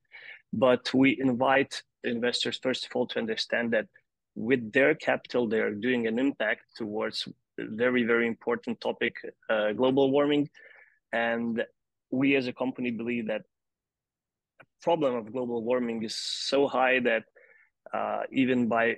But 0.53 0.93
we 0.93 1.17
invite 1.19 1.81
investors, 2.03 2.59
first 2.61 2.85
of 2.85 2.91
all, 2.95 3.07
to 3.07 3.19
understand 3.19 3.71
that 3.73 3.87
with 4.35 4.71
their 4.71 4.95
capital, 4.95 5.47
they 5.47 5.59
are 5.59 5.73
doing 5.73 6.07
an 6.07 6.19
impact 6.19 6.63
towards 6.75 7.27
very, 7.57 8.03
very 8.03 8.27
important 8.27 8.79
topic, 8.81 9.15
uh, 9.49 9.71
global 9.71 10.11
warming. 10.11 10.49
And 11.13 11.63
we 12.11 12.35
as 12.35 12.47
a 12.47 12.53
company 12.53 12.91
believe 12.91 13.27
that 13.27 13.43
the 14.59 14.65
problem 14.81 15.15
of 15.15 15.31
global 15.31 15.63
warming 15.63 16.03
is 16.03 16.15
so 16.15 16.67
high 16.67 16.99
that 16.99 17.23
uh, 17.93 18.23
even 18.31 18.67
by 18.67 18.97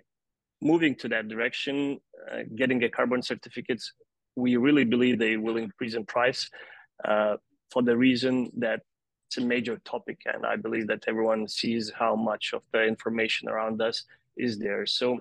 moving 0.62 0.96
to 0.96 1.08
that 1.10 1.28
direction, 1.28 2.00
uh, 2.32 2.40
getting 2.56 2.84
a 2.84 2.90
carbon 2.90 3.22
certificates, 3.22 3.94
we 4.36 4.58
really 4.58 4.84
believe 4.84 5.20
they 5.20 5.38
will 5.38 5.58
increase 5.58 5.94
in 5.94 6.06
price 6.06 6.50
uh, 7.06 7.38
for 7.71 7.81
the 7.83 7.95
reason 7.95 8.51
that 8.57 8.81
it's 9.27 9.38
a 9.38 9.41
major 9.41 9.77
topic. 9.83 10.21
And 10.25 10.45
I 10.45 10.55
believe 10.55 10.88
that 10.88 11.03
everyone 11.07 11.47
sees 11.47 11.91
how 11.97 12.15
much 12.15 12.53
of 12.53 12.62
the 12.71 12.83
information 12.83 13.50
around 13.50 13.81
us 13.81 14.03
is 14.38 14.57
there. 14.57 14.86
So 14.86 15.19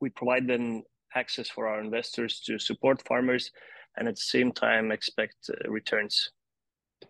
we 0.00 0.10
provide 0.10 0.46
them 0.46 0.82
access 1.14 1.48
for 1.48 1.68
our 1.68 1.80
investors 1.80 2.40
to 2.46 2.58
support 2.58 3.06
farmers 3.06 3.50
and 3.96 4.08
at 4.08 4.16
the 4.16 4.20
same 4.20 4.52
time 4.52 4.90
expect 4.90 5.50
uh, 5.50 5.70
returns. 5.70 6.30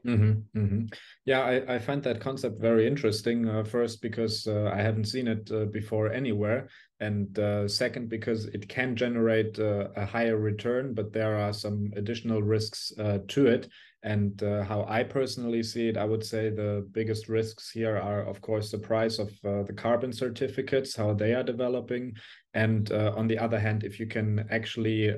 Mm-hmm, 0.06 0.58
mm-hmm. 0.58 0.84
Yeah, 1.24 1.40
I, 1.40 1.74
I 1.74 1.78
find 1.78 2.02
that 2.04 2.20
concept 2.20 2.60
very 2.60 2.86
interesting. 2.86 3.48
Uh, 3.48 3.64
first, 3.64 4.00
because 4.00 4.46
uh, 4.46 4.70
I 4.72 4.80
haven't 4.80 5.06
seen 5.06 5.28
it 5.28 5.50
uh, 5.52 5.64
before 5.66 6.12
anywhere, 6.12 6.68
and 7.00 7.36
uh, 7.38 7.68
second, 7.68 8.08
because 8.08 8.46
it 8.46 8.68
can 8.68 8.96
generate 8.96 9.58
uh, 9.58 9.88
a 9.96 10.06
higher 10.06 10.38
return, 10.38 10.94
but 10.94 11.12
there 11.12 11.36
are 11.36 11.52
some 11.52 11.92
additional 11.96 12.42
risks 12.42 12.92
uh, 12.98 13.18
to 13.28 13.46
it. 13.46 13.68
And 14.02 14.42
uh, 14.42 14.62
how 14.64 14.86
I 14.88 15.02
personally 15.02 15.62
see 15.62 15.88
it, 15.88 15.96
I 15.98 16.04
would 16.04 16.24
say 16.24 16.48
the 16.48 16.86
biggest 16.92 17.28
risks 17.28 17.70
here 17.70 17.98
are, 17.98 18.24
of 18.24 18.40
course, 18.40 18.70
the 18.70 18.78
price 18.78 19.18
of 19.18 19.28
uh, 19.44 19.62
the 19.64 19.74
carbon 19.74 20.12
certificates, 20.12 20.96
how 20.96 21.12
they 21.12 21.34
are 21.34 21.42
developing, 21.42 22.14
and 22.54 22.90
uh, 22.90 23.12
on 23.16 23.28
the 23.28 23.38
other 23.38 23.58
hand, 23.58 23.84
if 23.84 24.00
you 24.00 24.06
can 24.06 24.46
actually 24.50 25.14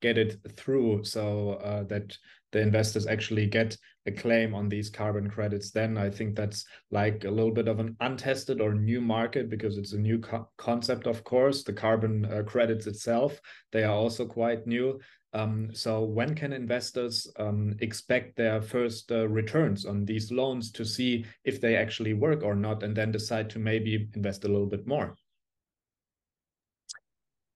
get 0.00 0.16
it 0.16 0.36
through 0.56 1.02
so 1.04 1.86
that 1.88 2.16
the 2.54 2.60
investors 2.60 3.06
actually 3.06 3.46
get 3.46 3.76
a 4.06 4.12
claim 4.12 4.54
on 4.54 4.68
these 4.68 4.88
carbon 4.88 5.28
credits, 5.28 5.72
then 5.72 5.98
I 5.98 6.08
think 6.08 6.36
that's 6.36 6.64
like 6.90 7.24
a 7.24 7.30
little 7.30 7.52
bit 7.52 7.66
of 7.66 7.80
an 7.80 7.96
untested 8.00 8.60
or 8.60 8.74
new 8.74 9.00
market 9.00 9.50
because 9.50 9.76
it's 9.76 9.92
a 9.92 9.98
new 9.98 10.18
co 10.20 10.48
concept, 10.56 11.06
of 11.08 11.24
course. 11.24 11.64
The 11.64 11.72
carbon 11.72 12.24
uh, 12.26 12.42
credits 12.44 12.86
itself, 12.86 13.40
they 13.72 13.82
are 13.82 13.94
also 13.94 14.24
quite 14.24 14.66
new. 14.68 15.00
Um, 15.34 15.70
so 15.74 16.04
when 16.04 16.34
can 16.34 16.52
investors 16.52 17.28
um, 17.38 17.76
expect 17.80 18.36
their 18.36 18.62
first 18.62 19.10
uh, 19.10 19.28
returns 19.28 19.84
on 19.84 20.04
these 20.04 20.30
loans 20.30 20.70
to 20.72 20.84
see 20.84 21.26
if 21.44 21.60
they 21.60 21.76
actually 21.76 22.14
work 22.14 22.44
or 22.44 22.54
not, 22.54 22.84
and 22.84 22.96
then 22.96 23.10
decide 23.10 23.50
to 23.50 23.58
maybe 23.58 24.08
invest 24.14 24.44
a 24.44 24.48
little 24.48 24.66
bit 24.66 24.86
more? 24.86 25.16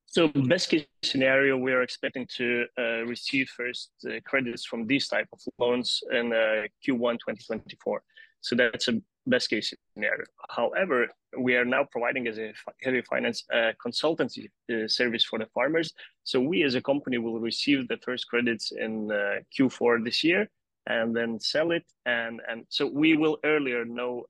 So 0.07 0.27
best 0.27 0.71
case 0.71 0.87
scenario, 1.05 1.57
we 1.57 1.73
are 1.73 1.83
expecting 1.83 2.27
to 2.37 2.65
uh, 2.77 3.05
receive 3.05 3.49
first 3.57 3.91
uh, 4.07 4.21
credits 4.25 4.65
from 4.65 4.87
these 4.87 5.07
type 5.07 5.29
of 5.33 5.41
loans 5.59 6.03
in 6.11 6.33
uh, 6.33 6.67
Q1 6.85 7.19
2024. 7.21 8.03
So 8.41 8.57
that's 8.57 8.89
a 8.89 9.01
best 9.29 9.51
case 9.51 9.73
scenario. 9.95 10.25
However, 10.51 11.09
we 11.39 11.57
are 11.57 11.65
now 11.65 11.85
providing 11.85 12.27
as 12.29 12.39
a 12.39 12.53
heavy 12.83 13.03
finance 13.03 13.45
uh, 13.53 13.73
consultancy 13.85 14.49
uh, 14.73 14.89
service 14.89 15.25
for 15.25 15.39
the 15.39 15.47
farmers. 15.55 15.93
So 16.25 16.41
we 16.41 16.63
as 16.63 16.75
a 16.75 16.83
company 16.83 17.19
will 17.19 17.41
receive 17.41 17.89
the 17.89 17.99
first 17.99 18.29
credits 18.29 18.73
in 18.73 19.11
uh, 19.11 19.41
Q4 19.59 20.05
this 20.05 20.25
year 20.25 20.49
and 20.87 21.15
then 21.15 21.39
sell 21.39 21.71
it 21.71 21.85
and 22.07 22.41
and 22.49 22.65
so 22.71 22.87
we 22.87 23.15
will 23.15 23.37
earlier 23.45 23.85
know 23.85 24.25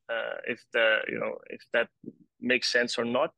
if 0.49 0.61
the 0.73 0.99
you 1.09 1.21
know 1.21 1.37
if 1.51 1.63
that 1.73 1.89
makes 2.41 2.73
sense 2.73 2.99
or 2.99 3.05
not 3.05 3.31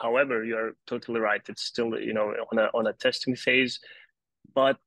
however, 0.00 0.44
you're 0.44 0.72
totally 0.86 1.20
right. 1.20 1.42
It's 1.48 1.62
still 1.62 1.98
you 1.98 2.12
know 2.12 2.34
on 2.52 2.58
a 2.58 2.70
on 2.74 2.86
a 2.86 2.92
testing 2.92 3.36
phase, 3.36 3.80
but 4.54 4.78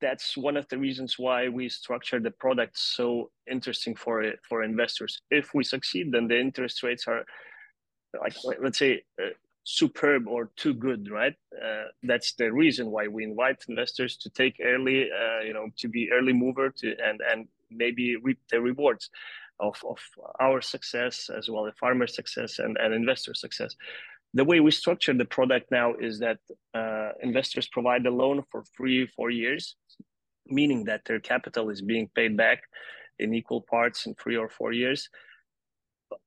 that's 0.00 0.36
one 0.36 0.56
of 0.56 0.66
the 0.68 0.78
reasons 0.78 1.18
why 1.18 1.48
we 1.48 1.68
structure 1.68 2.20
the 2.20 2.30
product 2.30 2.78
so 2.78 3.30
interesting 3.50 3.94
for 3.94 4.24
for 4.48 4.62
investors. 4.62 5.20
If 5.30 5.54
we 5.54 5.64
succeed, 5.64 6.12
then 6.12 6.28
the 6.28 6.38
interest 6.38 6.82
rates 6.82 7.06
are 7.06 7.24
like 8.20 8.34
let's 8.60 8.78
say 8.78 9.02
uh, 9.22 9.30
superb 9.64 10.28
or 10.28 10.50
too 10.56 10.74
good, 10.74 11.10
right? 11.10 11.34
Uh, 11.52 11.84
that's 12.02 12.34
the 12.34 12.52
reason 12.52 12.90
why 12.90 13.08
we 13.08 13.24
invite 13.24 13.64
investors 13.68 14.16
to 14.18 14.30
take 14.30 14.60
early, 14.64 15.10
uh, 15.10 15.40
you 15.44 15.52
know, 15.52 15.68
to 15.78 15.88
be 15.88 16.10
early 16.12 16.32
mover 16.32 16.70
to 16.70 16.94
and 17.04 17.20
and 17.30 17.48
maybe 17.70 18.16
reap 18.16 18.38
the 18.50 18.60
rewards 18.60 19.10
of, 19.58 19.76
of 19.88 19.98
our 20.40 20.60
success 20.60 21.30
as 21.36 21.48
well 21.48 21.66
as 21.66 21.74
farmer 21.80 22.06
success 22.06 22.58
and, 22.58 22.76
and 22.76 22.94
investor 22.94 23.34
success. 23.34 23.74
The 24.36 24.44
way 24.44 24.60
we 24.60 24.70
structure 24.70 25.14
the 25.14 25.24
product 25.24 25.70
now 25.70 25.94
is 25.94 26.18
that 26.18 26.40
uh, 26.74 27.12
investors 27.22 27.68
provide 27.68 28.04
a 28.04 28.10
loan 28.10 28.42
for 28.50 28.64
three, 28.76 29.06
four 29.16 29.30
years, 29.30 29.76
meaning 30.46 30.84
that 30.84 31.06
their 31.06 31.20
capital 31.20 31.70
is 31.70 31.80
being 31.80 32.10
paid 32.14 32.36
back 32.36 32.60
in 33.18 33.32
equal 33.32 33.62
parts 33.62 34.04
in 34.04 34.14
three 34.14 34.36
or 34.36 34.50
four 34.50 34.74
years, 34.74 35.08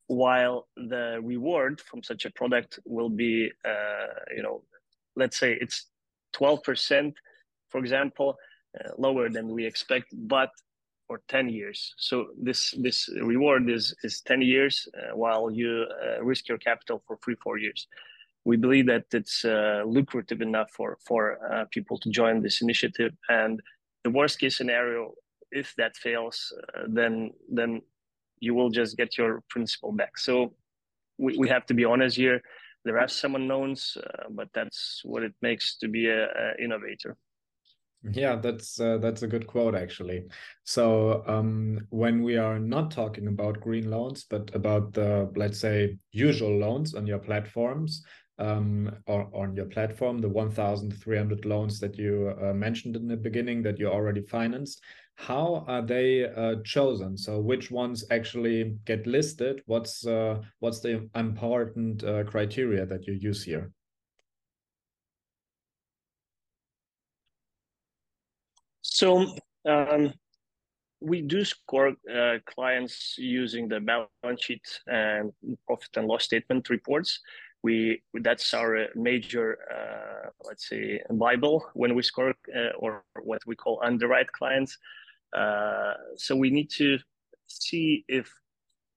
while 0.07 0.67
the 0.75 1.19
reward 1.21 1.79
from 1.81 2.01
such 2.01 2.25
a 2.25 2.31
product 2.31 2.79
will 2.83 3.09
be, 3.09 3.51
uh, 3.63 4.07
you 4.35 4.41
know, 4.41 4.63
let's 5.15 5.37
say 5.37 5.55
it's 5.61 5.85
12%, 6.35 7.13
for 7.69 7.77
example, 7.77 8.37
uh, 8.73 8.89
lower 8.97 9.29
than 9.29 9.49
we 9.49 9.67
expect, 9.67 10.07
but 10.13 10.49
for 11.09 11.21
10 11.27 11.49
years. 11.49 11.95
So 11.97 12.27
this 12.47 12.59
this 12.85 13.09
reward 13.33 13.67
is 13.69 13.95
is 14.03 14.21
10 14.21 14.41
years 14.43 14.87
uh, 14.93 15.15
while 15.21 15.49
you 15.49 15.71
uh, 16.05 16.23
risk 16.23 16.47
your 16.47 16.59
capital 16.59 17.01
for 17.07 17.17
three 17.23 17.37
four 17.43 17.57
years. 17.57 17.87
We 18.45 18.57
believe 18.57 18.85
that 18.93 19.05
it's 19.19 19.43
uh, 19.43 19.81
lucrative 19.97 20.41
enough 20.49 20.69
for 20.77 20.97
for 21.07 21.23
uh, 21.51 21.65
people 21.75 21.97
to 22.03 22.09
join 22.19 22.35
this 22.41 22.61
initiative. 22.61 23.13
And 23.27 23.59
the 24.03 24.11
worst 24.11 24.39
case 24.39 24.55
scenario, 24.57 25.01
if 25.51 25.73
that 25.79 25.97
fails, 25.97 26.37
uh, 26.53 26.85
then 26.99 27.13
then 27.57 27.81
you 28.45 28.53
will 28.57 28.69
just 28.69 28.95
get 28.95 29.17
your 29.17 29.43
principal 29.49 29.91
back. 29.91 30.13
So 30.17 30.53
we, 31.17 31.31
we 31.41 31.49
have 31.49 31.65
to 31.65 31.73
be 31.73 31.85
honest 31.85 32.15
here. 32.17 32.39
There 32.85 32.99
are 32.99 33.09
some 33.09 33.35
unknowns, 33.35 33.97
uh, 33.97 34.29
but 34.29 34.49
that's 34.53 35.01
what 35.03 35.23
it 35.23 35.33
makes 35.41 35.77
to 35.79 35.87
be 35.89 36.07
a, 36.07 36.23
a 36.43 36.63
innovator. 36.63 37.17
Yeah, 38.03 38.37
that's 38.37 38.79
uh, 38.79 38.97
that's 38.99 39.23
a 39.23 39.27
good 39.27 39.45
quote 39.45 39.75
actually. 39.75 40.23
So 40.63 41.21
um, 41.27 41.85
when 41.89 42.23
we 42.23 42.37
are 42.37 42.57
not 42.57 42.91
talking 42.91 43.27
about 43.27 43.59
green 43.59 43.89
loans, 43.89 44.23
but 44.23 44.53
about 44.55 44.93
the 44.93 45.29
let's 45.35 45.59
say 45.59 45.97
usual 46.11 46.57
loans 46.57 46.95
on 46.95 47.05
your 47.05 47.19
platforms 47.19 48.05
um, 48.37 48.89
or 49.05 49.29
on 49.35 49.53
your 49.53 49.65
platform, 49.65 50.19
the 50.19 50.29
1,300 50.29 51.43
loans 51.45 51.79
that 51.81 51.97
you 51.97 52.33
uh, 52.41 52.53
mentioned 52.53 52.95
in 52.95 53.07
the 53.07 53.17
beginning 53.17 53.61
that 53.63 53.77
you 53.79 53.87
already 53.89 54.21
financed, 54.21 54.81
how 55.15 55.65
are 55.67 55.81
they 55.81 56.23
uh, 56.23 56.55
chosen? 56.63 57.17
So 57.17 57.41
which 57.41 57.69
ones 57.69 58.05
actually 58.11 58.77
get 58.85 59.07
listed? 59.07 59.61
What's 59.65 60.07
uh, 60.07 60.39
what's 60.59 60.79
the 60.79 61.09
important 61.15 62.05
uh, 62.05 62.23
criteria 62.23 62.85
that 62.85 63.07
you 63.07 63.13
use 63.13 63.43
here? 63.43 63.71
So 68.99 69.33
um, 69.65 70.13
we 70.99 71.21
do 71.21 71.45
score 71.45 71.93
uh, 72.13 72.39
clients 72.45 73.15
using 73.17 73.69
the 73.69 73.79
balance 73.79 74.41
sheet 74.43 74.67
and 74.87 75.31
profit 75.65 75.95
and 75.95 76.05
loss 76.05 76.25
statement 76.25 76.69
reports. 76.69 77.21
We 77.63 78.01
that's 78.15 78.53
our 78.53 78.87
major, 78.95 79.57
uh, 79.73 80.31
let's 80.43 80.67
say, 80.67 80.99
bible 81.11 81.65
when 81.75 81.95
we 81.95 82.03
score 82.03 82.33
uh, 82.53 82.71
or 82.77 83.03
what 83.23 83.41
we 83.47 83.55
call 83.55 83.79
underwrite 83.81 84.33
clients. 84.33 84.77
Uh, 85.31 85.93
so 86.17 86.35
we 86.35 86.49
need 86.49 86.69
to 86.71 86.97
see 87.47 88.03
if 88.09 88.29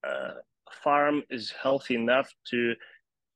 uh, 0.02 0.34
farm 0.82 1.22
is 1.30 1.54
healthy 1.62 1.94
enough 1.94 2.28
to 2.50 2.74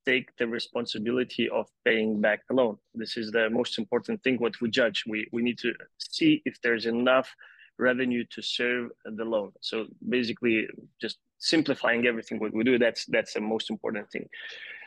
take 0.06 0.34
the 0.36 0.46
responsibility 0.46 1.48
of 1.48 1.66
paying 1.84 2.20
back 2.20 2.46
the 2.46 2.54
loan. 2.54 2.78
This 2.94 3.16
is 3.16 3.30
the 3.32 3.50
most 3.50 3.78
important 3.78 4.22
thing 4.22 4.36
what 4.36 4.60
we 4.60 4.70
judge. 4.70 5.04
We, 5.06 5.28
we 5.32 5.42
need 5.42 5.58
to 5.58 5.74
see 5.98 6.42
if 6.44 6.60
there's 6.62 6.86
enough 6.86 7.34
revenue 7.78 8.24
to 8.30 8.40
serve 8.40 8.90
the 9.04 9.24
loan. 9.24 9.52
So 9.60 9.86
basically 10.08 10.66
just 11.00 11.18
simplifying 11.38 12.06
everything 12.06 12.38
what 12.38 12.54
we 12.54 12.64
do, 12.64 12.78
that's 12.78 13.04
that's 13.06 13.34
the 13.34 13.40
most 13.40 13.70
important 13.70 14.10
thing. 14.10 14.28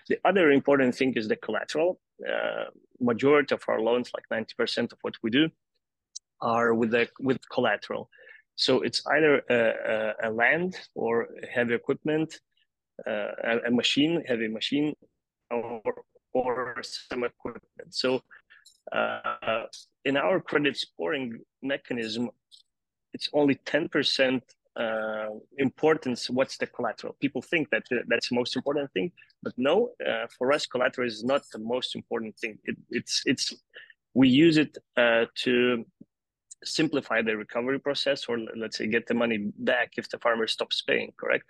The 0.07 0.17
other 0.25 0.51
important 0.51 0.95
thing 0.95 1.13
is 1.15 1.27
the 1.27 1.35
collateral. 1.35 1.99
Uh, 2.27 2.65
majority 2.99 3.53
of 3.55 3.63
our 3.67 3.79
loans, 3.79 4.11
like 4.15 4.47
90% 4.57 4.91
of 4.91 4.97
what 5.03 5.15
we 5.21 5.29
do, 5.29 5.49
are 6.41 6.73
with 6.73 6.91
the 6.91 7.07
with 7.19 7.37
collateral. 7.49 8.09
So 8.55 8.81
it's 8.81 9.01
either 9.07 9.41
a, 9.49 9.59
a, 10.25 10.29
a 10.29 10.31
land 10.31 10.77
or 10.95 11.29
heavy 11.53 11.75
equipment 11.75 12.39
uh, 13.07 13.59
a, 13.67 13.71
machine, 13.71 14.23
heavy 14.27 14.47
machine, 14.47 14.93
or, 15.51 15.81
or 16.33 16.75
some 16.81 17.23
equipment. 17.23 17.89
So 17.89 18.21
uh, 18.91 19.63
in 20.05 20.17
our 20.17 20.39
credit 20.39 20.77
scoring 20.77 21.39
mechanism, 21.61 22.29
it's 23.13 23.29
only 23.33 23.55
10% 23.55 24.41
uh, 24.79 25.27
importance 25.57 26.29
what's 26.29 26.57
the 26.57 26.67
collateral. 26.67 27.15
People 27.19 27.41
think 27.41 27.69
that 27.71 27.83
that's 28.07 28.29
the 28.29 28.35
most 28.35 28.55
important 28.55 28.91
thing 28.93 29.11
but 29.41 29.53
no 29.57 29.91
uh, 30.07 30.27
for 30.37 30.51
us 30.51 30.65
collateral 30.65 31.07
is 31.07 31.23
not 31.23 31.41
the 31.51 31.59
most 31.59 31.95
important 31.95 32.37
thing. 32.37 32.57
It, 32.63 32.77
it's 32.89 33.23
it's 33.25 33.53
we 34.13 34.27
use 34.27 34.57
it 34.57 34.77
uh, 34.97 35.25
to 35.43 35.85
simplify 36.63 37.21
the 37.21 37.37
recovery 37.37 37.79
process 37.79 38.25
or 38.27 38.37
let's 38.55 38.77
say 38.77 38.87
get 38.87 39.07
the 39.07 39.13
money 39.13 39.51
back 39.57 39.93
if 39.97 40.09
the 40.09 40.19
farmer 40.19 40.45
stops 40.45 40.81
paying 40.81 41.13
correct 41.17 41.45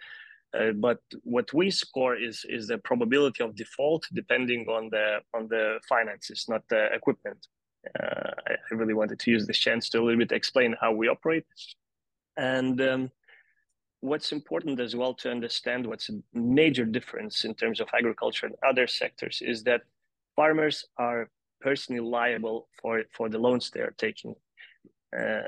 uh, 0.57 0.71
but 0.71 0.99
what 1.23 1.53
we 1.53 1.69
score 1.69 2.15
is 2.15 2.45
is 2.49 2.67
the 2.67 2.77
probability 2.79 3.43
of 3.43 3.55
default 3.55 4.03
depending 4.13 4.67
on 4.67 4.89
the 4.89 5.19
on 5.33 5.47
the 5.47 5.79
finances 5.87 6.45
not 6.49 6.63
the 6.69 6.91
equipment. 6.93 7.47
Uh, 7.97 8.31
I, 8.47 8.53
I, 8.53 8.75
really 8.75 8.93
wanted 8.93 9.19
to 9.19 9.31
use 9.31 9.47
this 9.47 9.57
chance 9.57 9.87
to 9.89 9.99
a 9.99 10.03
little 10.03 10.19
bit 10.19 10.33
explain 10.33 10.75
how 10.81 10.91
we 10.91 11.07
operate. 11.07 11.45
And 12.35 12.81
um, 12.81 13.11
what's 14.01 14.33
important 14.33 14.81
as 14.81 14.97
well 14.97 15.13
to 15.13 15.31
understand 15.31 15.85
what's 15.85 16.09
a 16.09 16.19
major 16.33 16.83
difference 16.83 17.45
in 17.45 17.53
terms 17.55 17.79
of 17.79 17.87
agriculture 17.93 18.47
and 18.47 18.55
other 18.67 18.85
sectors 18.85 19.41
is 19.45 19.63
that 19.63 19.81
farmers 20.35 20.85
are 20.97 21.29
personally 21.61 22.01
liable 22.01 22.67
for 22.81 23.03
for 23.11 23.29
the 23.29 23.37
loans 23.37 23.69
they 23.69 23.81
are 23.81 23.95
taking 23.97 24.35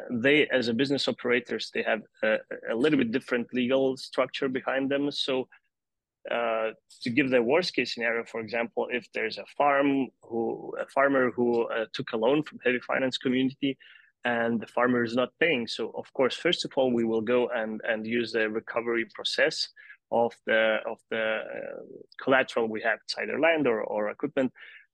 they, 0.10 0.48
as 0.48 0.68
a 0.68 0.74
business 0.74 1.08
operators, 1.08 1.70
they 1.74 1.84
have 1.84 2.02
a, 2.24 2.38
a, 2.72 2.76
little 2.76 2.98
bit 2.98 3.12
different 3.12 3.54
legal 3.54 3.96
structure 3.98 4.50
behind 4.50 4.90
them. 4.90 5.12
So, 5.12 5.48
uh, 6.30 6.72
to 7.02 7.10
give 7.10 7.30
the 7.30 7.42
worst 7.42 7.74
case 7.74 7.94
scenario, 7.94 8.24
for 8.26 8.42
example, 8.42 8.88
if 8.92 9.08
there's 9.14 9.38
a 9.38 9.46
farm 9.58 10.08
who 10.24 10.74
a 10.80 10.88
farmer 10.88 11.32
who 11.32 11.64
uh, 11.70 11.86
took 11.94 12.12
a 12.14 12.18
loan 12.18 12.44
from 12.44 12.60
heavy 12.64 12.80
finance 12.80 13.18
community, 13.18 13.78
and 14.24 14.62
the 14.62 14.68
farmer 14.68 15.04
is 15.04 15.16
not 15.16 15.30
paying, 15.40 15.68
so 15.68 15.92
of 15.96 16.12
course, 16.14 16.36
first 16.36 16.64
of 16.66 16.72
all, 16.76 16.92
we 16.92 17.06
will 17.06 17.22
go 17.22 17.50
and 17.50 17.82
and 17.88 18.06
use 18.06 18.32
the 18.32 18.50
recovery 18.50 19.06
process 19.16 19.70
of 20.12 20.34
the 20.46 20.78
of 20.86 20.98
the 21.10 21.40
uh, 21.40 21.82
collateral 22.22 22.68
we 22.68 22.82
have, 22.82 23.00
either 23.20 23.40
land 23.40 23.68
or, 23.68 23.82
or 23.82 24.10
equipment, 24.10 24.52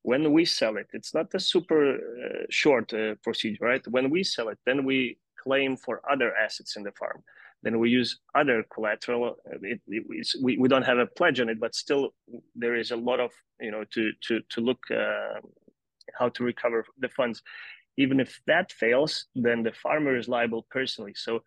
when 0.07 0.31
we 0.31 0.45
sell 0.45 0.77
it, 0.77 0.87
it's 0.93 1.13
not 1.13 1.27
a 1.33 1.39
super 1.53 1.81
uh, 1.95 2.45
short 2.49 2.93
uh, 2.93 3.15
procedure, 3.25 3.65
right? 3.65 3.85
When 3.89 4.09
we 4.09 4.23
sell 4.23 4.47
it, 4.47 4.57
then 4.65 4.85
we 4.85 5.17
claim 5.43 5.75
for 5.75 6.01
other 6.09 6.33
assets 6.33 6.77
in 6.77 6.83
the 6.83 6.93
farm. 6.93 7.19
Then 7.61 7.77
we 7.77 7.89
use 7.89 8.17
other 8.33 8.63
collateral. 8.73 9.35
It, 9.61 9.81
it, 9.85 10.27
we, 10.41 10.57
we 10.57 10.69
don't 10.69 10.85
have 10.91 10.97
a 10.97 11.07
pledge 11.07 11.41
on 11.41 11.49
it, 11.49 11.59
but 11.59 11.75
still 11.75 12.13
there 12.55 12.75
is 12.75 12.91
a 12.91 12.95
lot 13.09 13.19
of, 13.19 13.31
you 13.59 13.71
know, 13.71 13.83
to, 13.95 14.11
to, 14.27 14.39
to 14.51 14.61
look 14.61 14.79
uh, 14.89 15.41
how 16.17 16.29
to 16.29 16.43
recover 16.45 16.85
the 16.99 17.09
funds. 17.09 17.41
Even 17.97 18.21
if 18.21 18.39
that 18.47 18.71
fails, 18.71 19.25
then 19.35 19.61
the 19.61 19.73
farmer 19.73 20.15
is 20.15 20.29
liable 20.29 20.65
personally. 20.71 21.15
So 21.15 21.43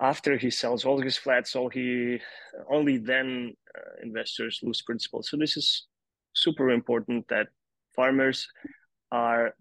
after 0.00 0.38
he 0.38 0.48
sells 0.48 0.86
all 0.86 1.02
his 1.02 1.18
flats, 1.18 1.54
all 1.54 1.68
he 1.68 2.18
only 2.70 2.96
then 2.96 3.54
uh, 3.76 4.02
investors 4.02 4.60
lose 4.62 4.80
principal. 4.80 5.22
So 5.22 5.36
this 5.36 5.58
is 5.58 5.86
super 6.34 6.70
important 6.70 7.26
that 7.28 7.48
farmers 7.94 8.48
are 9.12 9.54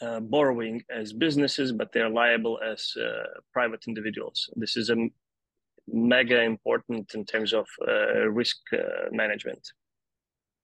uh, 0.00 0.20
borrowing 0.20 0.82
as 0.90 1.12
businesses, 1.12 1.72
but 1.72 1.92
they're 1.92 2.08
liable 2.08 2.58
as 2.64 2.92
uh, 2.96 3.24
private 3.52 3.84
individuals. 3.88 4.50
This 4.56 4.76
is 4.76 4.90
a 4.90 4.96
mega 5.88 6.42
important 6.42 7.14
in 7.14 7.24
terms 7.24 7.52
of 7.52 7.66
uh, 7.86 8.28
risk 8.28 8.56
uh, 8.72 9.08
management. 9.10 9.66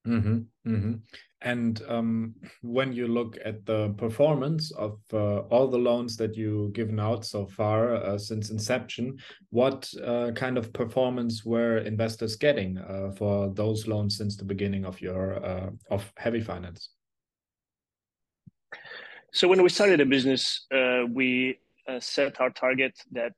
Mm-hmm, 0.07 0.39
mm-hmm. 0.67 0.95
And 1.45 1.83
um, 1.89 2.35
when 2.63 2.95
you 2.95 3.07
look 3.07 3.37
at 3.45 3.67
the 3.67 3.91
performance 3.99 4.71
of 4.73 4.99
uh, 5.13 5.41
all 5.51 5.69
the 5.69 5.79
loans 5.79 6.17
that 6.17 6.35
you've 6.37 6.73
given 6.73 6.99
out 6.99 7.27
so 7.27 7.47
far 7.47 7.97
uh, 7.97 8.17
since 8.17 8.49
inception, 8.49 9.19
what 9.51 9.93
uh, 10.03 10.31
kind 10.35 10.57
of 10.57 10.73
performance 10.73 11.45
were 11.45 11.79
investors 11.79 12.37
getting 12.37 12.79
uh, 12.79 13.11
for 13.11 13.53
those 13.53 13.87
loans 13.87 14.17
since 14.17 14.37
the 14.37 14.45
beginning 14.45 14.87
of 14.87 14.99
your 15.03 15.45
uh, 15.45 15.69
of 15.91 16.11
heavy 16.17 16.41
finance? 16.41 16.89
So 19.35 19.47
when 19.47 19.63
we 19.63 19.69
started 19.69 20.01
the 20.01 20.07
business, 20.07 20.65
uh, 20.75 21.03
we 21.11 21.59
set 22.01 22.41
our 22.41 22.51
target 22.51 22.99
that 23.13 23.35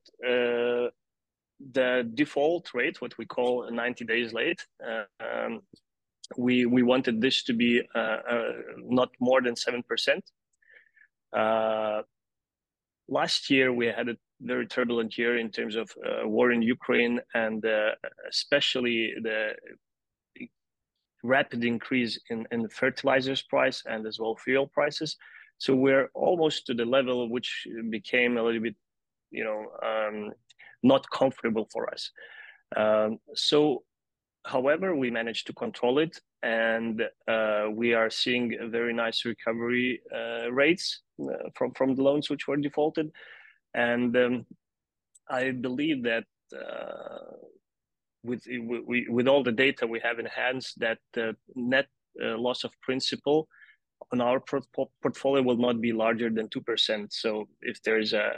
the 1.73 2.09
default 2.13 2.73
rate, 2.73 3.01
what 3.01 3.17
we 3.17 3.25
call 3.25 3.69
90 3.69 4.05
days 4.05 4.31
late, 4.31 4.65
um, 5.19 5.61
we 6.35 6.65
we 6.65 6.83
wanted 6.83 7.21
this 7.21 7.43
to 7.43 7.53
be 7.53 7.81
uh, 7.95 8.17
uh, 8.29 8.51
not 8.77 9.09
more 9.19 9.41
than 9.41 9.55
seven 9.55 9.83
percent. 9.83 10.23
Uh, 11.35 12.01
last 13.07 13.49
year 13.49 13.71
we 13.71 13.87
had 13.87 14.09
a 14.09 14.17
very 14.41 14.67
turbulent 14.67 15.17
year 15.17 15.37
in 15.37 15.49
terms 15.49 15.75
of 15.75 15.89
war 16.23 16.51
in 16.51 16.61
Ukraine 16.61 17.19
and 17.33 17.65
especially 18.29 19.13
the 19.23 19.55
rapid 21.23 21.63
increase 21.63 22.19
in, 22.29 22.47
in 22.51 22.69
fertilizers 22.69 23.41
price 23.41 23.83
and 23.85 24.05
as 24.05 24.19
well 24.19 24.35
fuel 24.35 24.67
prices. 24.67 25.17
So 25.57 25.75
we're 25.75 26.09
almost 26.13 26.67
to 26.67 26.73
the 26.73 26.85
level 26.85 27.29
which 27.29 27.67
became 27.89 28.37
a 28.37 28.43
little 28.43 28.61
bit, 28.61 28.75
you 29.31 29.43
know, 29.43 29.65
um, 29.83 30.31
not 30.83 31.09
comfortable 31.09 31.67
for 31.71 31.91
us. 31.91 32.11
Um, 32.75 33.17
so 33.33 33.83
However, 34.45 34.95
we 34.95 35.11
managed 35.11 35.47
to 35.47 35.53
control 35.53 35.99
it, 35.99 36.19
and 36.43 37.01
uh, 37.27 37.67
we 37.71 37.93
are 37.93 38.09
seeing 38.09 38.57
very 38.71 38.93
nice 38.93 39.25
recovery 39.25 40.01
uh, 40.15 40.51
rates 40.51 41.01
uh, 41.21 41.49
from 41.55 41.73
from 41.73 41.95
the 41.95 42.03
loans 42.03 42.29
which 42.29 42.47
were 42.47 42.57
defaulted, 42.57 43.11
and 43.73 44.15
um, 44.15 44.45
I 45.29 45.51
believe 45.51 46.03
that 46.03 46.23
uh, 46.55 47.35
with 48.23 48.45
we, 48.47 49.07
with 49.09 49.27
all 49.27 49.43
the 49.43 49.51
data 49.51 49.85
we 49.85 49.99
have 49.99 50.19
in 50.19 50.25
hands, 50.25 50.73
that 50.77 50.99
the 51.13 51.35
net 51.55 51.87
uh, 52.23 52.37
loss 52.37 52.63
of 52.63 52.71
principal 52.81 53.47
on 54.13 54.21
our 54.21 54.41
portfolio 55.01 55.41
will 55.41 55.57
not 55.57 55.81
be 55.81 55.91
larger 55.91 56.29
than 56.29 56.47
two 56.49 56.61
percent. 56.61 57.11
So 57.13 57.47
if 57.61 57.81
there 57.83 57.99
is 57.99 58.13
a 58.13 58.31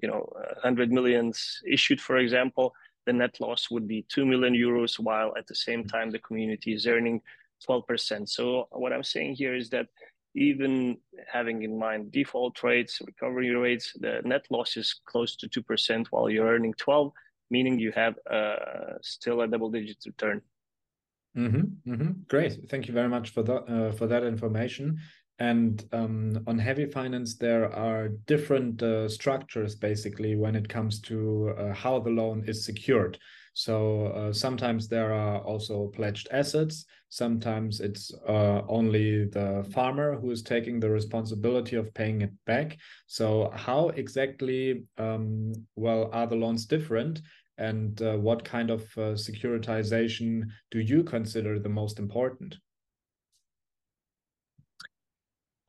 you 0.00 0.08
know 0.08 0.28
100 0.62 0.92
millions 0.92 1.60
issued, 1.66 2.00
for 2.00 2.18
example 2.18 2.72
the 3.06 3.12
net 3.12 3.40
loss 3.40 3.70
would 3.70 3.88
be 3.88 4.04
2 4.08 4.24
million 4.24 4.54
euros, 4.54 4.98
while 4.98 5.32
at 5.36 5.46
the 5.46 5.54
same 5.54 5.84
time 5.84 6.10
the 6.10 6.18
community 6.18 6.72
is 6.72 6.86
earning 6.86 7.20
12%. 7.68 8.28
So 8.28 8.68
what 8.70 8.92
I'm 8.92 9.04
saying 9.04 9.36
here 9.36 9.54
is 9.54 9.70
that 9.70 9.86
even 10.34 10.96
having 11.30 11.62
in 11.62 11.78
mind 11.78 12.10
default 12.12 12.62
rates, 12.62 13.00
recovery 13.04 13.50
rates, 13.50 13.92
the 14.00 14.22
net 14.24 14.46
loss 14.50 14.76
is 14.76 15.00
close 15.04 15.36
to 15.36 15.48
2% 15.48 16.06
while 16.10 16.30
you're 16.30 16.48
earning 16.48 16.74
12, 16.78 17.12
meaning 17.50 17.78
you 17.78 17.92
have 17.92 18.14
uh, 18.30 18.94
still 19.02 19.42
a 19.42 19.48
double 19.48 19.70
digit 19.70 19.98
return. 20.06 20.40
Mm-hmm, 21.36 21.92
mm-hmm. 21.92 22.10
Great. 22.28 22.68
Thank 22.68 22.88
you 22.88 22.94
very 22.94 23.08
much 23.08 23.30
for 23.30 23.42
that, 23.42 23.62
uh, 23.68 23.92
for 23.92 24.06
that 24.06 24.24
information. 24.24 25.00
And 25.42 25.84
um, 25.90 26.44
on 26.46 26.56
heavy 26.56 26.86
finance, 26.86 27.34
there 27.34 27.68
are 27.74 28.10
different 28.28 28.80
uh, 28.80 29.08
structures 29.08 29.74
basically 29.74 30.36
when 30.36 30.54
it 30.54 30.68
comes 30.68 31.00
to 31.00 31.52
uh, 31.58 31.74
how 31.74 31.98
the 31.98 32.10
loan 32.10 32.44
is 32.46 32.64
secured. 32.64 33.18
So 33.52 34.06
uh, 34.06 34.32
sometimes 34.32 34.86
there 34.86 35.12
are 35.12 35.40
also 35.40 35.88
pledged 35.88 36.28
assets. 36.30 36.84
Sometimes 37.08 37.80
it's 37.80 38.14
uh, 38.28 38.62
only 38.68 39.24
the 39.24 39.68
farmer 39.74 40.14
who 40.14 40.30
is 40.30 40.42
taking 40.42 40.78
the 40.78 40.90
responsibility 40.90 41.74
of 41.74 41.92
paying 41.92 42.20
it 42.22 42.32
back. 42.46 42.78
So 43.08 43.50
how 43.52 43.88
exactly, 43.88 44.84
um, 44.96 45.54
well, 45.74 46.08
are 46.12 46.28
the 46.28 46.36
loans 46.36 46.66
different? 46.66 47.20
And 47.58 48.00
uh, 48.00 48.16
what 48.16 48.44
kind 48.44 48.70
of 48.70 48.82
uh, 48.96 49.18
securitization 49.18 50.44
do 50.70 50.78
you 50.78 51.02
consider 51.02 51.58
the 51.58 51.68
most 51.68 51.98
important? 51.98 52.58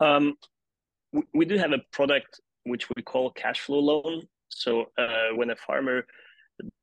Um, 0.03 0.35
we, 1.13 1.23
we, 1.33 1.45
do 1.45 1.57
have 1.57 1.71
a 1.71 1.81
product 1.91 2.41
which 2.65 2.89
we 2.95 3.01
call 3.01 3.31
cash 3.31 3.61
flow 3.61 3.79
loan. 3.79 4.23
So 4.49 4.85
uh, 4.97 5.29
when 5.35 5.49
a 5.49 5.55
farmer 5.55 6.05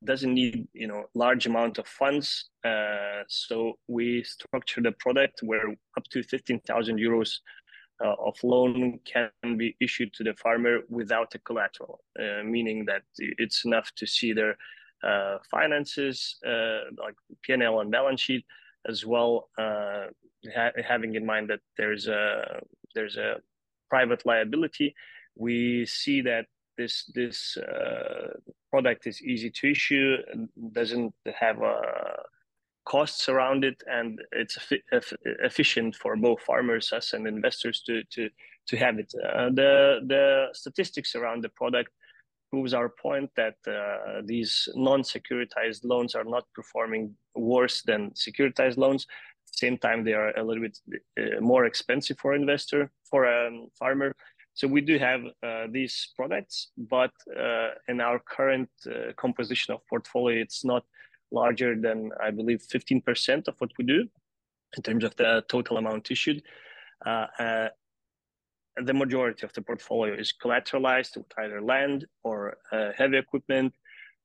doesn't 0.05 0.35
need 0.35 0.67
you 0.73 0.89
know 0.89 1.05
large 1.15 1.47
amount 1.47 1.79
of 1.79 1.87
funds, 1.87 2.51
uh, 2.65 3.23
so 3.29 3.75
we 3.89 4.25
structure 4.25 4.81
the 4.81 4.93
product 4.93 5.41
where 5.43 5.69
up 5.97 6.05
to 6.13 6.23
fifteen 6.23 6.61
thousand 6.61 6.99
euros 6.99 7.31
uh, 8.03 8.15
of 8.29 8.37
loan 8.43 8.99
can 9.05 9.31
be 9.57 9.77
issued 9.81 10.13
to 10.15 10.25
the 10.25 10.35
farmer 10.35 10.79
without 10.89 11.35
a 11.35 11.39
collateral, 11.41 12.03
uh, 12.19 12.43
meaning 12.43 12.87
that 12.87 13.03
it's 13.19 13.65
enough 13.67 13.93
to 13.97 14.07
see 14.07 14.33
their 14.33 14.57
uh, 15.05 15.37
finances, 15.51 16.37
uh, 16.47 16.81
like 16.99 17.15
P&L 17.43 17.81
and 17.81 17.91
balance 17.91 18.21
sheet, 18.21 18.45
as 18.89 19.05
well, 19.05 19.49
ha 19.59 20.71
having 20.93 21.15
in 21.15 21.27
mind 21.27 21.51
that 21.51 21.61
there's 21.77 22.09
a 22.09 22.61
there's 22.95 23.17
a 23.17 23.37
private 23.89 24.25
liability, 24.25 24.95
we 25.37 25.87
see 25.87 26.21
that 26.23 26.47
this 26.77 27.11
this 27.15 27.57
uh, 27.57 28.29
product 28.71 29.07
is 29.07 29.21
easy 29.23 29.51
to 29.51 29.71
issue, 29.71 30.17
doesn't 30.73 31.15
have 31.39 31.63
uh, 31.63 32.23
costs 32.85 33.29
around 33.29 33.65
it, 33.65 33.83
and 33.87 34.21
it's 34.33 34.59
efficient 35.43 35.95
for 35.97 36.17
both 36.17 36.41
farmers, 36.43 36.93
us, 36.93 37.13
and 37.13 37.27
investors 37.27 37.83
to 37.87 38.03
to 38.15 38.31
to 38.69 38.77
have 38.77 38.99
it. 38.99 39.13
Uh, 39.15 39.51
the 39.51 40.01
the 40.07 40.49
statistics 40.53 41.15
around 41.15 41.43
the 41.43 41.51
product 41.51 41.91
proves 42.51 42.75
our 42.75 42.89
point 42.89 43.31
that 43.37 43.55
uh, 43.69 44.23
these 44.25 44.69
non-securitized 44.75 45.85
loans 45.85 46.15
are 46.15 46.25
not 46.25 46.45
performing 46.53 47.15
worse 47.35 47.83
than 47.83 48.11
securitized 48.11 48.77
loans. 48.77 49.07
Same 49.53 49.79
time, 49.79 50.05
they 50.05 50.15
are 50.15 50.37
a 50.37 50.43
little 50.43 50.63
bit 50.63 50.79
uh, 51.19 51.41
more 51.41 51.65
expensive 51.65 52.19
for 52.19 52.35
investor 52.35 52.91
for 53.09 53.25
a 53.25 53.49
um, 53.49 53.69
farmer. 53.79 54.15
So 54.55 54.67
we 54.67 54.81
do 54.81 54.99
have 54.99 55.23
uh, 55.43 55.67
these 55.71 56.13
products, 56.17 56.69
but 56.77 57.13
uh, 57.39 57.71
in 57.89 58.01
our 58.01 58.19
current 58.19 58.69
uh, 58.87 59.13
composition 59.17 59.75
of 59.75 59.87
portfolio, 59.89 60.41
it's 60.41 60.65
not 60.65 60.85
larger 61.31 61.77
than 61.77 62.11
I 62.23 62.31
believe 62.31 62.63
15% 62.63 63.49
of 63.49 63.55
what 63.59 63.71
we 63.79 63.85
do 63.85 64.09
in 64.77 64.83
terms 64.83 65.05
of 65.05 65.15
the 65.17 65.45
total 65.49 65.77
amount 65.79 66.11
issued. 66.11 66.43
Uh, 67.07 67.27
uh, 67.39 67.69
the 68.85 68.95
majority 68.95 69.45
of 69.45 69.53
the 69.53 69.63
portfolio 69.63 70.15
is 70.15 70.33
collateralized 70.33 71.17
with 71.17 71.27
either 71.39 71.61
land 71.61 72.07
or 72.23 72.57
heavy 72.97 73.19
equipment. 73.19 73.75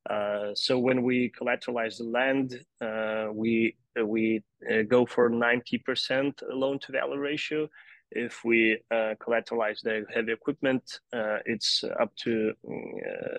Uh, 0.10 0.54
so 0.54 0.78
when 0.78 1.02
we 1.04 1.32
collateralize 1.32 1.98
the 1.98 2.04
land, 2.04 2.63
uh, 2.82 3.28
we 3.32 3.76
we 4.04 4.44
uh, 4.70 4.82
go 4.82 5.06
for 5.06 5.30
90% 5.30 6.44
loan 6.52 6.80
to 6.80 6.91
value 6.91 7.18
ratio. 7.18 7.70
If 8.12 8.44
we 8.44 8.80
collateralize 8.94 9.82
the 9.82 10.06
heavy 10.13 10.32
equipment, 10.32 11.00
it's 11.46 11.84
up 12.00 12.15
to 12.18 12.54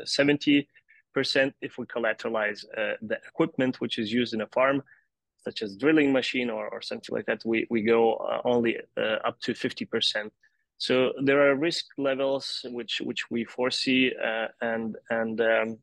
70 0.05 0.69
percent. 1.15 1.55
If 1.61 1.79
we 1.79 1.87
collateralize 1.87 2.65
the 3.03 3.19
equipment 3.29 3.81
which 3.81 3.99
is 3.99 4.13
used 4.13 4.35
in 4.35 4.41
a 4.41 4.47
farm, 4.49 4.83
such 5.45 5.63
as 5.63 5.77
drilling 5.77 6.13
machine 6.13 6.51
or, 6.51 6.69
or 6.69 6.83
something 6.83 7.15
like 7.15 7.27
that, 7.27 7.43
we, 7.45 7.67
we 7.71 7.83
go 7.83 8.41
only 8.45 8.77
up 8.97 9.39
to 9.43 9.53
50%. 9.53 10.31
So 10.79 11.13
there 11.23 11.49
are 11.49 11.55
risk 11.55 11.87
levels 11.97 12.67
which 12.71 13.01
which 13.01 13.31
we 13.31 13.45
foresee, 13.45 14.13
and 14.61 14.97
and 15.11 15.41
um, 15.41 15.79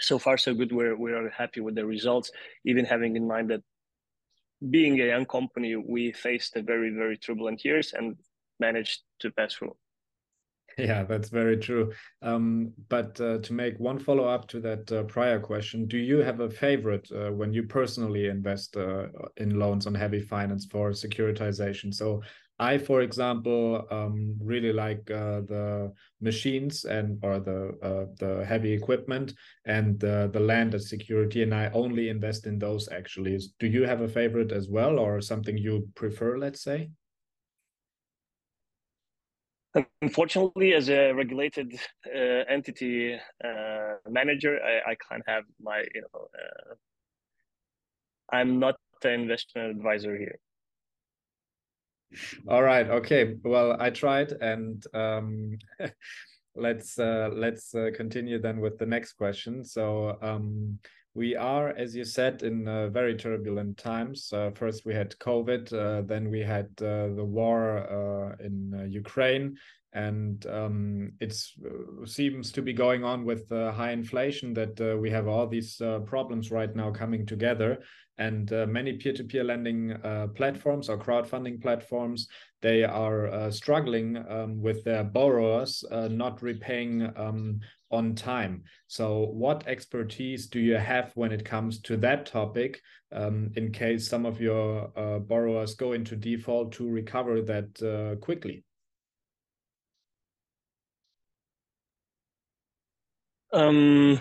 so 0.00 0.18
far 0.18 0.36
so 0.36 0.54
good. 0.54 0.72
We're 0.72 0.96
we 0.96 1.12
are 1.12 1.30
happy 1.30 1.60
with 1.60 1.74
the 1.74 1.86
results, 1.86 2.30
even 2.64 2.84
having 2.84 3.16
in 3.16 3.26
mind 3.26 3.50
that 3.50 3.62
being 4.70 5.00
a 5.00 5.06
young 5.06 5.26
company, 5.26 5.76
we 5.76 6.12
faced 6.12 6.56
a 6.56 6.62
very 6.62 6.90
very 6.90 7.16
turbulent 7.16 7.64
years 7.64 7.92
and 7.92 8.16
managed 8.60 9.02
to 9.20 9.30
pass 9.30 9.54
through. 9.54 9.76
Yeah, 10.78 11.04
that's 11.04 11.28
very 11.28 11.56
true. 11.56 11.92
Um, 12.22 12.72
but 12.88 13.20
uh, 13.20 13.38
to 13.38 13.52
make 13.52 13.78
one 13.78 13.98
follow 13.98 14.24
up 14.24 14.48
to 14.48 14.60
that 14.60 14.90
uh, 14.90 15.04
prior 15.04 15.38
question, 15.38 15.86
do 15.86 15.98
you 15.98 16.18
have 16.18 16.40
a 16.40 16.50
favorite 16.50 17.08
uh, 17.12 17.30
when 17.30 17.52
you 17.52 17.62
personally 17.64 18.26
invest 18.26 18.76
uh, 18.76 19.06
in 19.36 19.58
loans 19.58 19.86
on 19.86 19.94
heavy 19.94 20.20
finance 20.20 20.66
for 20.66 20.90
securitization? 20.90 21.94
So 21.94 22.22
I, 22.58 22.78
for 22.78 23.02
example, 23.02 23.84
um, 23.90 24.36
really 24.40 24.72
like 24.72 25.10
uh, 25.10 25.40
the 25.40 25.92
machines 26.20 26.84
and 26.84 27.18
or 27.24 27.40
the 27.40 27.76
uh, 27.82 28.06
the 28.20 28.44
heavy 28.44 28.72
equipment 28.72 29.34
and 29.64 29.98
the 29.98 30.30
the 30.32 30.40
land 30.40 30.74
as 30.74 30.88
security, 30.88 31.42
and 31.42 31.52
I 31.52 31.70
only 31.74 32.08
invest 32.08 32.46
in 32.46 32.58
those. 32.58 32.88
Actually, 32.88 33.38
do 33.58 33.66
you 33.66 33.82
have 33.84 34.02
a 34.02 34.08
favorite 34.08 34.52
as 34.52 34.68
well, 34.68 35.00
or 35.00 35.20
something 35.20 35.58
you 35.58 35.88
prefer? 35.96 36.38
Let's 36.38 36.62
say. 36.62 36.90
Unfortunately, 40.00 40.74
as 40.74 40.88
a 40.88 41.12
regulated 41.12 41.74
uh, 42.06 42.44
entity 42.48 43.18
uh, 43.42 43.94
manager, 44.08 44.60
I, 44.62 44.92
I 44.92 44.94
can't 45.08 45.24
have 45.26 45.42
my 45.60 45.78
you 45.92 46.02
know. 46.02 46.28
Uh, 46.32 46.74
I'm 48.30 48.60
not 48.60 48.76
the 49.02 49.12
investment 49.12 49.76
advisor 49.76 50.16
here. 50.16 50.38
All 52.48 52.62
right. 52.62 52.88
Okay. 52.88 53.36
Well, 53.42 53.76
I 53.78 53.90
tried, 53.90 54.32
and 54.32 54.84
um, 54.94 55.58
let's 56.54 56.98
uh, 56.98 57.30
let's 57.32 57.74
uh, 57.74 57.90
continue 57.94 58.40
then 58.40 58.60
with 58.60 58.78
the 58.78 58.86
next 58.86 59.14
question. 59.14 59.64
So 59.64 60.18
um, 60.22 60.78
we 61.14 61.36
are, 61.36 61.68
as 61.70 61.94
you 61.94 62.04
said, 62.04 62.42
in 62.42 62.66
uh, 62.66 62.88
very 62.88 63.16
turbulent 63.16 63.78
times. 63.78 64.32
Uh, 64.32 64.50
first, 64.54 64.84
we 64.84 64.94
had 64.94 65.16
COVID. 65.18 65.72
Uh, 65.72 66.02
then 66.02 66.30
we 66.30 66.40
had 66.40 66.66
uh, 66.78 67.14
the 67.14 67.24
war 67.24 68.36
in 68.40 68.88
Ukraine, 68.90 69.56
and 69.94 70.44
um, 70.46 71.12
it 71.20 71.36
seems 72.04 72.52
to 72.52 72.62
be 72.62 72.72
going 72.72 73.04
on 73.04 73.24
with 73.24 73.48
high 73.50 73.92
inflation 73.92 74.52
that 74.54 74.98
we 75.00 75.10
have 75.10 75.28
all 75.28 75.46
these 75.46 75.80
problems 76.04 76.50
right 76.50 76.74
now 76.74 76.90
coming 76.90 77.24
together. 77.24 77.78
And 78.16 78.52
uh, 78.52 78.66
many 78.66 78.92
peer-to-peer 78.92 79.42
lending 79.42 79.92
uh, 79.92 80.28
platforms 80.36 80.88
or 80.88 80.96
crowdfunding 80.96 81.60
platforms 81.60 82.28
they 82.64 82.82
are 82.82 83.26
uh, 83.26 83.50
struggling 83.50 84.16
um, 84.26 84.58
with 84.58 84.84
their 84.84 85.04
borrowers 85.04 85.84
uh, 85.90 86.08
not 86.08 86.40
repaying 86.40 87.12
um, 87.14 87.60
on 87.90 88.14
time. 88.14 88.62
So 88.86 89.26
what 89.26 89.68
expertise 89.68 90.46
do 90.46 90.58
you 90.60 90.76
have 90.76 91.12
when 91.14 91.30
it 91.30 91.44
comes 91.44 91.78
to 91.82 91.98
that 91.98 92.24
topic 92.24 92.80
um, 93.12 93.50
in 93.56 93.70
case 93.70 94.08
some 94.08 94.24
of 94.24 94.40
your 94.40 94.90
uh, 94.96 95.18
borrowers 95.18 95.74
go 95.74 95.92
into 95.92 96.16
default 96.16 96.72
to 96.72 96.88
recover 96.88 97.42
that 97.42 97.82
uh, 97.82 98.16
quickly 98.24 98.64
um 103.54 104.20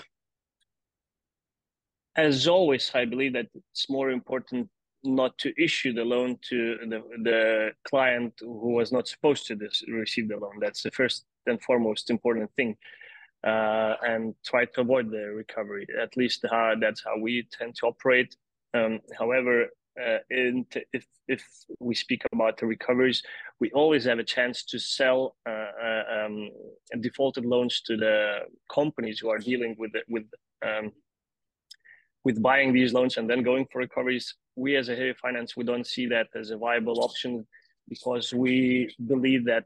as 2.15 2.47
always, 2.47 2.91
I 2.93 3.05
believe 3.05 3.33
that 3.33 3.47
it's 3.71 3.89
more 3.89 4.11
important 4.11 4.69
not 5.03 5.37
to 5.39 5.53
issue 5.61 5.93
the 5.93 6.05
loan 6.05 6.37
to 6.49 6.77
the, 6.87 7.01
the 7.23 7.71
client 7.87 8.33
who 8.39 8.73
was 8.73 8.91
not 8.91 9.07
supposed 9.07 9.47
to 9.47 9.55
this, 9.55 9.83
receive 9.87 10.29
the 10.29 10.37
loan. 10.37 10.59
That's 10.59 10.83
the 10.83 10.91
first 10.91 11.25
and 11.45 11.61
foremost 11.61 12.09
important 12.09 12.51
thing. 12.55 12.77
Uh, 13.43 13.95
and 14.03 14.35
try 14.45 14.63
to 14.63 14.81
avoid 14.81 15.11
the 15.11 15.25
recovery. 15.35 15.85
At 16.01 16.15
least 16.15 16.43
that's 16.43 17.03
how 17.03 17.17
we 17.19 17.45
tend 17.51 17.75
to 17.77 17.87
operate. 17.87 18.35
Um, 18.73 19.01
however, 19.19 19.67
uh, 20.01 20.17
in 20.29 20.65
if 20.91 21.05
if 21.27 21.43
we 21.79 21.95
speak 21.95 22.23
about 22.31 22.57
the 22.57 22.65
recoveries, 22.65 23.23
we 23.59 23.71
always 23.71 24.05
have 24.05 24.19
a 24.19 24.23
chance 24.23 24.63
to 24.63 24.79
sell 24.79 25.35
uh, 25.47 25.71
uh, 25.83 26.25
um, 26.25 26.49
defaulted 26.99 27.45
loans 27.45 27.81
to 27.81 27.95
the 27.97 28.39
companies 28.73 29.19
who 29.19 29.29
are 29.29 29.39
dealing 29.39 29.75
with 29.77 29.95
it, 29.95 30.05
with 30.09 30.25
um, 30.65 30.91
with 32.25 32.41
buying 32.41 32.73
these 32.73 32.93
loans 32.93 33.17
and 33.17 33.29
then 33.29 33.43
going 33.43 33.67
for 33.71 33.79
recoveries, 33.79 34.35
we 34.55 34.75
as 34.75 34.89
a 34.89 34.95
heavy 34.95 35.13
finance, 35.13 35.57
we 35.57 35.63
don't 35.63 35.87
see 35.87 36.07
that 36.07 36.27
as 36.35 36.51
a 36.51 36.57
viable 36.57 37.03
option 37.03 37.45
because 37.89 38.33
we 38.33 38.93
believe 39.07 39.45
that 39.45 39.65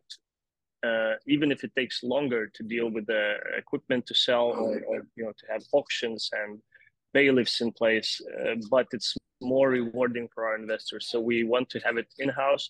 uh, 0.86 1.14
even 1.28 1.52
if 1.52 1.64
it 1.64 1.72
takes 1.76 2.04
longer 2.04 2.48
to 2.48 2.64
deal 2.64 2.90
with 2.90 3.06
the 3.08 3.36
equipment 3.58 4.06
to 4.08 4.16
sell 4.16 4.48
or, 4.48 4.82
or 4.88 5.08
you 5.16 5.24
know 5.24 5.34
to 5.38 5.46
have 5.52 5.64
auctions 5.72 6.30
and 6.34 6.60
bailiffs 7.20 7.62
in 7.62 7.72
place, 7.72 8.12
uh, 8.40 8.56
but 8.70 8.88
it's 8.92 9.12
more 9.42 9.70
rewarding 9.70 10.28
for 10.34 10.42
our 10.48 10.56
investors. 10.64 11.04
So 11.10 11.18
we 11.20 11.38
want 11.54 11.68
to 11.72 11.80
have 11.86 11.98
it 11.98 12.10
in 12.24 12.30
house. 12.30 12.66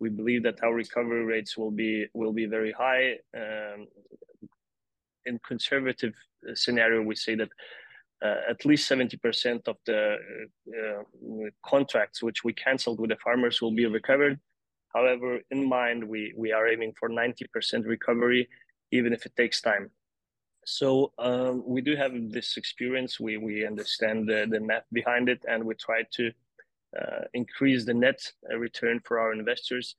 We 0.00 0.08
believe 0.20 0.42
that 0.44 0.62
our 0.64 0.74
recovery 0.84 1.24
rates 1.34 1.52
will 1.58 1.74
be 1.82 1.92
will 2.20 2.34
be 2.40 2.46
very 2.56 2.72
high. 2.84 3.04
Um, 3.42 3.78
in 5.28 5.34
conservative 5.52 6.14
scenario, 6.54 6.98
we 7.10 7.16
say 7.26 7.34
that 7.42 7.50
uh, 8.26 8.40
at 8.52 8.64
least 8.64 8.90
70% 8.90 9.68
of 9.72 9.76
the 9.86 10.00
uh, 10.78 11.02
contracts 11.72 12.22
which 12.26 12.40
we 12.44 12.52
canceled 12.52 12.98
with 13.00 13.10
the 13.10 13.20
farmers 13.24 13.60
will 13.62 13.76
be 13.80 13.86
recovered. 13.86 14.36
However, 14.94 15.40
in 15.50 15.68
mind, 15.68 16.00
we, 16.12 16.20
we 16.36 16.52
are 16.56 16.66
aiming 16.72 16.94
for 16.98 17.08
90% 17.08 17.86
recovery, 17.86 18.48
even 18.90 19.12
if 19.12 19.26
it 19.26 19.36
takes 19.36 19.60
time. 19.60 19.90
So 20.70 21.12
um, 21.18 21.62
we 21.66 21.80
do 21.80 21.96
have 21.96 22.12
this 22.30 22.58
experience. 22.58 23.18
We, 23.18 23.38
we 23.38 23.66
understand 23.66 24.28
the, 24.28 24.46
the 24.50 24.60
math 24.60 24.84
behind 24.92 25.30
it, 25.30 25.42
and 25.48 25.64
we 25.64 25.74
try 25.74 26.02
to 26.12 26.30
uh, 27.00 27.24
increase 27.32 27.86
the 27.86 27.94
net 27.94 28.20
return 28.54 29.00
for 29.02 29.18
our 29.18 29.32
investors 29.32 29.96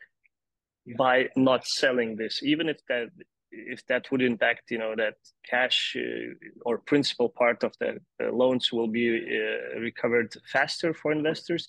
by 0.95 1.29
not 1.35 1.65
selling 1.65 2.15
this, 2.15 2.43
even 2.43 2.69
if 2.69 2.77
that 2.87 3.09
if 3.51 3.83
that 3.87 4.11
would 4.11 4.21
impact, 4.21 4.69
you 4.69 4.77
know, 4.77 4.93
that 4.95 5.15
cash 5.43 5.97
uh, 5.97 6.33
or 6.67 6.77
principal 6.77 7.29
part 7.29 7.63
of 7.63 7.73
the 7.79 7.97
uh, 8.23 8.31
loans 8.31 8.71
will 8.71 8.87
be 8.87 9.07
uh, 9.09 9.79
recovered 9.79 10.31
faster 10.51 10.93
for 10.93 11.11
investors, 11.11 11.67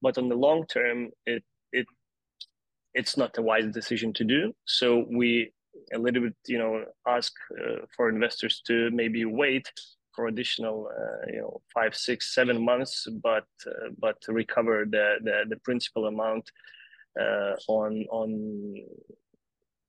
but 0.00 0.16
on 0.16 0.28
the 0.28 0.36
long 0.36 0.64
term, 0.66 1.08
it 1.26 1.42
it 1.72 1.86
it's 2.94 3.16
not 3.16 3.36
a 3.36 3.42
wise 3.42 3.66
decision 3.72 4.12
to 4.12 4.22
do. 4.22 4.52
So 4.64 5.06
we 5.10 5.52
a 5.94 5.98
little 5.98 6.22
bit, 6.22 6.36
you 6.46 6.58
know, 6.58 6.84
ask 7.06 7.32
uh, 7.60 7.86
for 7.96 8.08
investors 8.08 8.62
to 8.66 8.90
maybe 8.90 9.24
wait 9.24 9.70
for 10.14 10.26
additional, 10.26 10.88
uh, 10.90 11.26
you 11.32 11.40
know, 11.40 11.60
five, 11.72 11.94
six, 11.94 12.34
seven 12.34 12.64
months, 12.64 13.06
but 13.22 13.46
uh, 13.66 13.90
but 13.98 14.16
recover 14.28 14.84
the 14.84 15.16
the, 15.22 15.44
the 15.48 15.56
principal 15.64 16.06
amount 16.06 16.50
on 17.68 18.06
on 18.10 18.30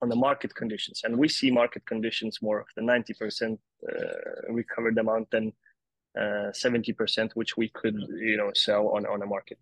on 0.01 0.09
the 0.09 0.15
market 0.15 0.53
conditions. 0.55 1.01
And 1.03 1.17
we 1.17 1.27
see 1.27 1.51
market 1.51 1.85
conditions 1.85 2.39
more 2.41 2.59
of 2.62 2.67
the 2.75 2.81
90% 2.81 3.57
uh, 3.57 3.97
recovered 4.49 4.97
amount 4.97 5.29
than 5.31 5.51
uh, 6.17 6.51
70%, 6.51 7.31
which 7.33 7.57
we 7.57 7.69
could, 7.69 7.95
you 8.17 8.38
know, 8.38 8.51
sell 8.55 8.89
on, 8.89 9.05
on 9.05 9.21
a 9.21 9.25
market. 9.25 9.57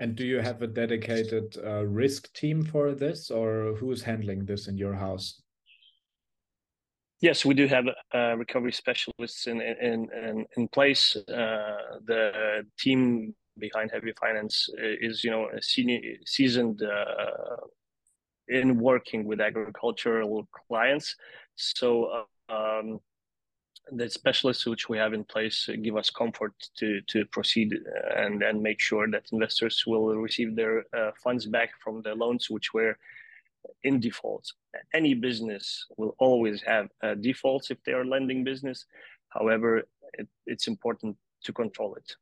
And 0.00 0.16
do 0.16 0.26
you 0.26 0.40
have 0.40 0.60
a 0.62 0.66
dedicated 0.66 1.56
uh, 1.64 1.86
risk 1.86 2.32
team 2.34 2.64
for 2.64 2.94
this, 2.94 3.30
or 3.30 3.74
who's 3.78 4.02
handling 4.02 4.44
this 4.44 4.66
in 4.66 4.76
your 4.76 4.94
house? 4.94 5.40
Yes, 7.20 7.44
we 7.44 7.54
do 7.54 7.66
have 7.68 7.86
uh, 8.12 8.36
recovery 8.36 8.72
specialists 8.72 9.46
in 9.46 9.60
in 9.60 10.08
in, 10.12 10.46
in 10.56 10.68
place. 10.68 11.16
Uh, 11.16 12.00
the 12.06 12.64
team 12.78 13.34
behind 13.58 13.90
Heavy 13.92 14.12
Finance 14.20 14.68
is, 15.00 15.22
you 15.22 15.30
know, 15.30 15.48
senior, 15.60 16.00
seasoned 16.26 16.82
uh, 16.82 17.56
in 18.48 18.78
working 18.78 19.24
with 19.24 19.40
agricultural 19.40 20.48
clients. 20.66 21.14
So 21.54 22.24
um, 22.48 22.98
the 23.92 24.08
specialists 24.08 24.66
which 24.66 24.88
we 24.88 24.96
have 24.96 25.12
in 25.12 25.24
place 25.24 25.68
give 25.82 25.96
us 25.96 26.10
comfort 26.10 26.54
to 26.76 27.00
to 27.02 27.24
proceed 27.26 27.74
and 28.16 28.42
and 28.42 28.62
make 28.62 28.80
sure 28.80 29.10
that 29.10 29.32
investors 29.32 29.84
will 29.86 30.06
receive 30.16 30.56
their 30.56 30.84
uh, 30.96 31.10
funds 31.22 31.46
back 31.46 31.70
from 31.82 32.02
the 32.02 32.14
loans 32.14 32.48
which 32.48 32.72
were 32.72 32.96
in 33.82 34.00
default. 34.00 34.52
Any 34.92 35.14
business 35.14 35.86
will 35.96 36.14
always 36.18 36.62
have 36.62 36.88
uh, 37.02 37.14
defaults 37.14 37.70
if 37.70 37.82
they 37.84 37.92
are 37.92 38.04
lending 38.04 38.44
business. 38.44 38.86
However, 39.28 39.82
it, 40.14 40.28
it's 40.46 40.68
important 40.68 41.16
to 41.44 41.52
control 41.52 41.94
it. 41.94 42.16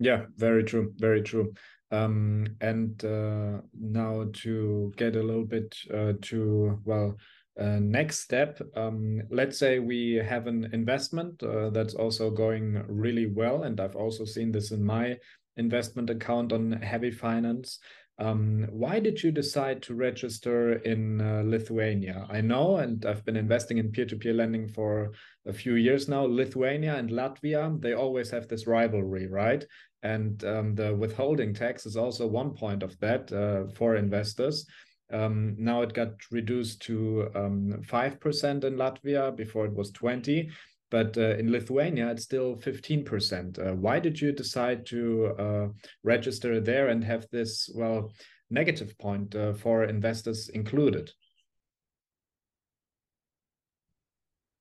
Yeah, 0.00 0.26
very 0.36 0.64
true. 0.64 0.92
Very 0.96 1.22
true. 1.22 1.52
Um, 1.90 2.46
and 2.60 3.02
uh, 3.04 3.62
now 3.78 4.26
to 4.44 4.92
get 4.96 5.16
a 5.16 5.22
little 5.22 5.44
bit 5.44 5.74
uh, 5.92 6.12
to 6.22 6.80
well 6.84 7.16
uh, 7.58 7.78
next 7.80 8.20
step, 8.20 8.60
um, 8.76 9.22
let's 9.30 9.58
say 9.58 9.78
we 9.78 10.14
have 10.14 10.46
an 10.46 10.70
investment 10.72 11.42
uh, 11.42 11.70
that's 11.70 11.94
also 11.94 12.30
going 12.30 12.82
really 12.88 13.26
well, 13.26 13.64
and 13.64 13.80
I've 13.80 13.96
also 13.96 14.24
seen 14.24 14.52
this 14.52 14.70
in 14.70 14.82
my 14.82 15.16
investment 15.56 16.08
account 16.10 16.52
on 16.52 16.72
Heavy 16.72 17.10
Finance. 17.10 17.78
Um, 18.20 18.66
why 18.70 18.98
did 18.98 19.22
you 19.22 19.30
decide 19.30 19.80
to 19.82 19.94
register 19.94 20.72
in 20.84 21.20
uh, 21.20 21.42
Lithuania? 21.44 22.26
I 22.28 22.40
know, 22.40 22.78
and 22.78 23.06
I've 23.06 23.24
been 23.24 23.36
investing 23.36 23.78
in 23.78 23.92
peer-to-peer 23.92 24.34
lending 24.34 24.66
for 24.66 25.12
a 25.46 25.52
few 25.52 25.74
years 25.74 26.08
now. 26.08 26.24
Lithuania 26.24 26.96
and 26.96 27.10
Latvia, 27.10 27.80
they 27.80 27.94
always 27.94 28.30
have 28.30 28.48
this 28.48 28.66
rivalry, 28.66 29.28
right? 29.28 29.64
And 30.02 30.44
um, 30.44 30.74
the 30.74 30.94
withholding 30.96 31.54
tax 31.54 31.86
is 31.86 31.96
also 31.96 32.26
one 32.26 32.54
point 32.54 32.82
of 32.82 32.98
that 32.98 33.32
uh, 33.32 33.72
for 33.74 33.94
investors. 33.94 34.66
Um, 35.10 35.56
now 35.58 35.82
it 35.82 35.94
got 35.94 36.10
reduced 36.30 36.82
to 36.82 37.30
um, 37.34 37.82
5% 37.86 38.64
in 38.64 38.76
Latvia, 38.76 39.34
before 39.34 39.66
it 39.66 39.74
was 39.74 39.90
20 39.92 40.50
but 40.90 41.16
uh, 41.18 41.36
in 41.36 41.50
Lithuania 41.52 42.10
it's 42.10 42.24
still 42.24 42.56
15%. 42.56 43.58
Uh, 43.58 43.74
why 43.74 43.98
did 43.98 44.20
you 44.20 44.32
decide 44.32 44.86
to 44.86 45.26
uh, 45.38 45.68
register 46.02 46.60
there 46.60 46.88
and 46.88 47.04
have 47.04 47.26
this, 47.30 47.70
well, 47.74 48.12
negative 48.50 48.96
point 48.98 49.34
uh, 49.34 49.52
for 49.52 49.84
investors 49.84 50.48
included? 50.48 51.10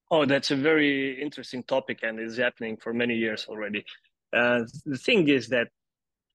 Oh, 0.10 0.26
that's 0.26 0.52
a 0.52 0.56
very 0.56 1.22
interesting 1.22 1.64
topic 1.64 2.00
and 2.04 2.20
is 2.20 2.38
happening 2.38 2.78
for 2.78 2.94
many 2.94 3.16
years 3.16 3.46
already. 3.50 3.86
Uh, 4.34 4.62
the 4.86 4.98
thing 4.98 5.28
is 5.28 5.50
that 5.50 5.68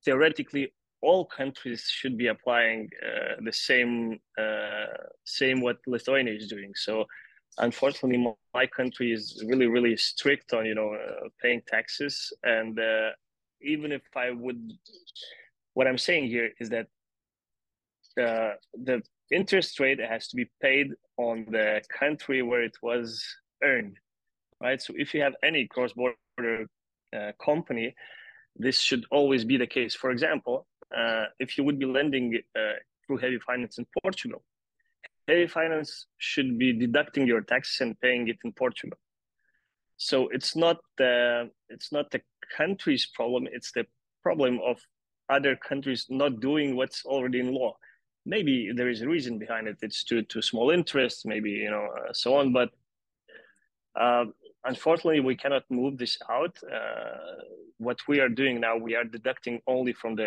theoretically 0.04 0.72
all 1.02 1.24
countries 1.24 1.84
should 1.88 2.16
be 2.16 2.28
applying 2.28 2.88
uh, 3.04 3.34
the 3.44 3.52
same 3.52 4.20
uh, 4.38 4.86
same 5.24 5.60
what 5.60 5.78
Lithuania 5.86 6.34
is 6.34 6.48
doing. 6.48 6.72
So 6.76 7.04
unfortunately, 7.58 8.34
my 8.54 8.66
country 8.66 9.12
is 9.12 9.42
really 9.46 9.66
really 9.66 9.96
strict 9.96 10.52
on 10.52 10.64
you 10.64 10.74
know 10.74 10.94
uh, 10.94 11.28
paying 11.42 11.62
taxes, 11.66 12.32
and 12.44 12.78
uh, 12.78 13.10
even 13.60 13.92
if 13.92 14.02
I 14.16 14.30
would, 14.30 14.72
what 15.74 15.86
I'm 15.86 15.98
saying 15.98 16.26
here 16.26 16.50
is 16.60 16.70
that 16.70 16.86
the 18.16 19.02
interest 19.30 19.80
rate 19.80 19.98
has 19.98 20.28
to 20.28 20.36
be 20.36 20.50
paid 20.60 20.88
on 21.16 21.46
the 21.50 21.80
country 21.88 22.42
where 22.42 22.62
it 22.62 22.76
was 22.82 23.24
earned, 23.62 23.96
right? 24.60 24.80
So 24.80 24.92
if 24.96 25.14
you 25.14 25.22
have 25.22 25.34
any 25.42 25.66
cross 25.66 25.92
border 25.92 26.66
uh, 27.16 27.32
company, 27.42 27.94
this 28.56 28.78
should 28.78 29.04
always 29.10 29.44
be 29.44 29.56
the 29.56 29.66
case. 29.66 29.94
For 29.94 30.10
example, 30.10 30.66
if 31.38 31.56
you 31.56 31.64
would 31.64 31.78
be 31.78 31.86
lending 31.86 32.38
uh, 32.56 32.60
through 33.06 33.18
heavy 33.18 33.38
finance 33.38 33.78
in 33.78 33.86
Portugal, 34.02 34.42
heavy 35.28 35.46
finance 35.46 36.06
should 36.18 36.58
be 36.58 36.72
deducting 36.72 37.26
your 37.26 37.40
taxes 37.40 37.80
and 37.80 38.00
paying 38.00 38.28
it 38.28 38.38
in 38.44 38.52
Portugal. 38.52 38.98
So 39.96 40.28
it's 40.28 40.56
not 40.56 40.78
the 40.98 41.50
it's 41.68 41.92
not 41.92 42.10
the 42.10 42.20
country's 42.56 43.06
problem; 43.06 43.48
it's 43.50 43.72
the 43.72 43.86
problem 44.22 44.60
of 44.64 44.80
other 45.28 45.56
countries 45.56 46.06
not 46.08 46.40
doing 46.40 46.76
what's 46.76 47.04
already 47.04 47.40
in 47.40 47.54
law. 47.54 47.76
Maybe 48.26 48.72
there 48.74 48.88
is 48.88 49.02
a 49.02 49.08
reason 49.08 49.38
behind 49.38 49.66
it. 49.68 49.78
It's 49.82 50.04
too 50.04 50.22
too 50.22 50.42
small 50.42 50.70
interest, 50.70 51.26
maybe 51.26 51.50
you 51.50 51.70
know, 51.70 51.86
uh, 51.98 52.12
so 52.12 52.36
on. 52.36 52.52
But 52.52 52.70
uh, 53.94 54.26
unfortunately, 54.64 55.20
we 55.20 55.36
cannot 55.36 55.64
move 55.70 55.98
this 55.98 56.18
out. 56.28 56.56
Uh, 56.62 57.44
what 57.78 57.98
we 58.08 58.20
are 58.20 58.28
doing 58.28 58.60
now, 58.60 58.76
we 58.76 58.94
are 58.94 59.04
deducting 59.04 59.60
only 59.66 59.92
from 59.92 60.14
the 60.16 60.26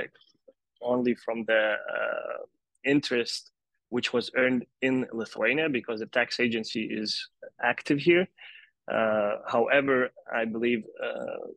only 0.86 1.15
from 1.15 1.45
the 1.45 1.74
uh, 1.74 2.38
interest 2.84 3.52
which 3.89 4.13
was 4.13 4.32
earned 4.36 4.65
in 4.82 5.06
Lithuania 5.13 5.69
because 5.69 6.00
the 6.00 6.08
tax 6.08 6.39
agency 6.39 6.84
is 6.84 7.30
active 7.62 8.00
here. 8.00 8.28
Uh, 8.91 9.38
however, 9.48 10.10
I 10.34 10.45
believe 10.45 10.84
uh, 11.04 11.48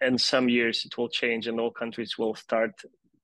in 0.00 0.18
some 0.18 0.48
years 0.48 0.84
it 0.84 0.96
will 0.96 1.08
change 1.08 1.46
and 1.46 1.60
all 1.60 1.70
countries 1.70 2.16
will 2.18 2.34
start 2.34 2.72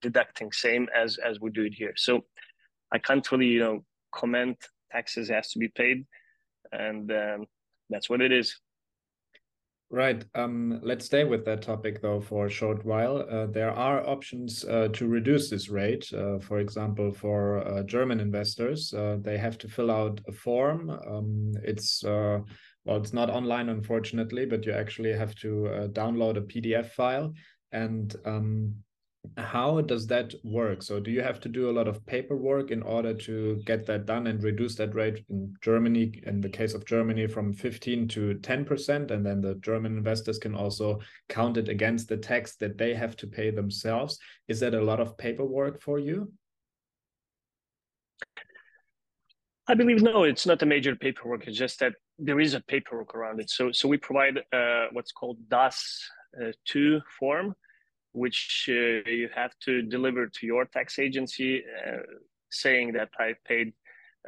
deducting 0.03 0.53
same 0.53 0.89
as 0.95 1.19
as 1.19 1.41
we 1.41 1.51
do 1.51 1.65
it 1.65 1.75
here. 1.75 1.95
So 1.97 2.25
I 2.93 2.99
can't 2.99 3.31
really 3.33 3.47
you 3.47 3.61
know 3.61 3.85
comment. 4.13 4.59
Taxes 4.93 5.29
has 5.29 5.51
to 5.53 5.59
be 5.59 5.69
paid, 5.69 6.07
and 6.73 7.11
um, 7.11 7.47
that's 7.91 8.09
what 8.09 8.21
it 8.21 8.33
is. 8.33 8.61
Right. 9.89 10.25
Um, 10.35 10.81
let's 10.83 11.05
stay 11.07 11.23
with 11.23 11.45
that 11.45 11.63
topic 11.63 12.03
though 12.03 12.21
for 12.21 12.47
a 12.47 12.51
short 12.51 12.85
while. 12.85 13.19
Uh, 13.31 13.47
there 13.47 13.71
are 13.71 14.05
options 14.05 14.65
uh, 14.65 14.89
to 14.95 15.07
reduce 15.07 15.49
this 15.49 15.69
rate. 15.69 16.13
Uh, 16.13 16.41
for 16.41 16.59
example, 16.59 17.13
for 17.13 17.59
uh, 17.67 17.85
German 17.85 18.19
investors, 18.19 18.93
uh, 18.93 19.17
they 19.21 19.39
have 19.39 19.59
to 19.59 19.69
fill 19.69 19.93
out 19.93 20.21
a 20.27 20.33
form. 20.33 20.91
Um, 20.91 21.53
it's 21.63 22.03
uh, 22.05 22.41
well, 22.85 22.97
it's 22.97 23.13
not 23.13 23.31
online, 23.31 23.69
unfortunately, 23.69 24.45
but 24.45 24.67
you 24.67 24.73
actually 24.73 25.13
have 25.13 25.37
to 25.37 25.89
download 25.93 26.37
a 26.37 26.41
PDF 26.43 26.91
file, 26.91 27.33
and 27.71 28.15
um, 28.25 28.75
how 29.37 29.81
does 29.81 30.07
that 30.09 30.35
work? 30.45 30.83
So 30.83 31.01
do 31.01 31.11
you 31.11 31.23
have 31.23 31.41
to 31.41 31.49
do 31.49 31.71
a 31.71 31.73
lot 31.73 31.89
of 31.89 32.05
paperwork 32.07 32.71
in 32.71 32.83
order 32.83 33.15
to 33.15 33.63
get 33.65 33.87
that 33.87 34.07
done 34.07 34.27
and 34.27 34.43
reduce 34.43 34.75
that 34.77 34.95
rate 34.95 35.25
in 35.29 35.55
Germany, 35.63 36.23
in 36.27 36.41
the 36.41 36.49
case 36.49 36.75
of 36.75 36.85
Germany, 36.85 37.27
from 37.27 37.53
15 37.53 38.09
to 38.09 38.35
10%? 38.35 39.11
And 39.11 39.25
then 39.25 39.41
the 39.41 39.55
German 39.57 39.97
investors 39.97 40.39
can 40.39 40.55
also 40.55 41.01
count 41.29 41.57
it 41.57 41.69
against 41.69 42.09
the 42.09 42.17
tax 42.17 42.57
that 42.57 42.79
they 42.79 42.95
have 42.95 43.17
to 43.17 43.27
pay 43.27 43.51
themselves. 43.51 44.19
Is 44.49 44.61
that 44.61 44.75
a 44.75 44.83
lot 44.83 45.01
of 45.01 45.17
paperwork 45.17 45.81
for 45.81 45.99
you? 45.99 46.33
I 49.69 49.75
believe 49.75 50.03
no, 50.03 50.23
it's 50.23 50.47
not 50.47 50.63
a 50.63 50.67
major 50.67 50.95
paperwork. 50.95 51.49
It's 51.49 51.59
just 51.59 51.81
that 51.81 51.95
there 52.19 52.41
is 52.41 52.55
a 52.55 52.61
paperwork 52.61 53.15
around 53.15 53.41
it. 53.41 53.51
So, 53.51 53.73
so 53.73 53.89
we 53.89 53.97
provide 53.97 54.39
uh, 54.53 54.87
what's 54.93 55.13
called 55.13 55.39
DAS 55.49 56.09
uh, 56.41 56.53
two 56.65 57.01
form, 57.19 57.55
which 58.17 58.67
uh, 58.71 59.09
you 59.11 59.29
have 59.35 59.53
to 59.61 59.83
deliver 59.83 60.27
to 60.27 60.47
your 60.47 60.65
tax 60.65 60.99
agency 60.99 61.63
uh, 61.87 61.99
saying 62.51 62.95
that 62.95 63.11
I 63.19 63.35
paid 63.47 63.75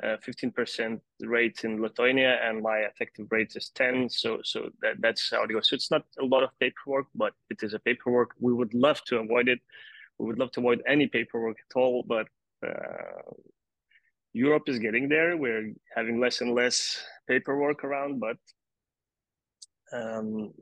uh, 0.03 0.17
15% 0.19 1.01
rate 1.23 1.61
in 1.65 1.81
Lithuania 1.81 2.39
and 2.45 2.63
my 2.63 2.81
effective 2.81 3.27
rate 3.31 3.55
is 3.57 3.71
10. 3.75 4.11
So, 4.11 4.41
so 4.45 4.69
that, 4.83 4.97
that's 5.01 5.31
how 5.31 5.45
it 5.45 5.51
goes. 5.51 5.71
So 5.71 5.75
it's 5.75 5.91
not 5.91 6.05
a 6.21 6.25
lot 6.25 6.43
of 6.43 6.51
paperwork, 6.61 7.07
but 7.15 7.33
it 7.49 7.63
is 7.63 7.73
a 7.73 7.79
paperwork. 7.79 8.33
We 8.39 8.53
would 8.53 8.75
love 8.75 9.03
to 9.07 9.21
avoid 9.21 9.49
it. 9.49 9.61
We 10.19 10.27
would 10.27 10.39
love 10.39 10.53
to 10.53 10.61
avoid 10.61 10.83
any 10.87 11.07
paperwork 11.07 11.57
at 11.59 11.79
all, 11.79 12.05
but 12.07 12.27
uh, 12.67 13.23
Europe 14.35 14.65
is 14.67 14.79
getting 14.79 15.09
there. 15.09 15.35
We're 15.39 15.73
having 15.97 16.21
less 16.21 16.43
and 16.43 16.55
less 16.55 17.03
paperwork 17.27 17.85
around, 17.85 18.21
but 18.21 18.37
um, 19.93 20.53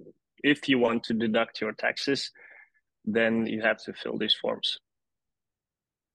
if 0.44 0.68
you 0.68 0.78
want 0.78 1.02
to 1.04 1.14
deduct 1.14 1.60
your 1.60 1.72
taxes, 1.72 2.30
then 3.06 3.46
you 3.46 3.62
have 3.62 3.82
to 3.84 3.92
fill 3.92 4.18
these 4.18 4.34
forms. 4.34 4.78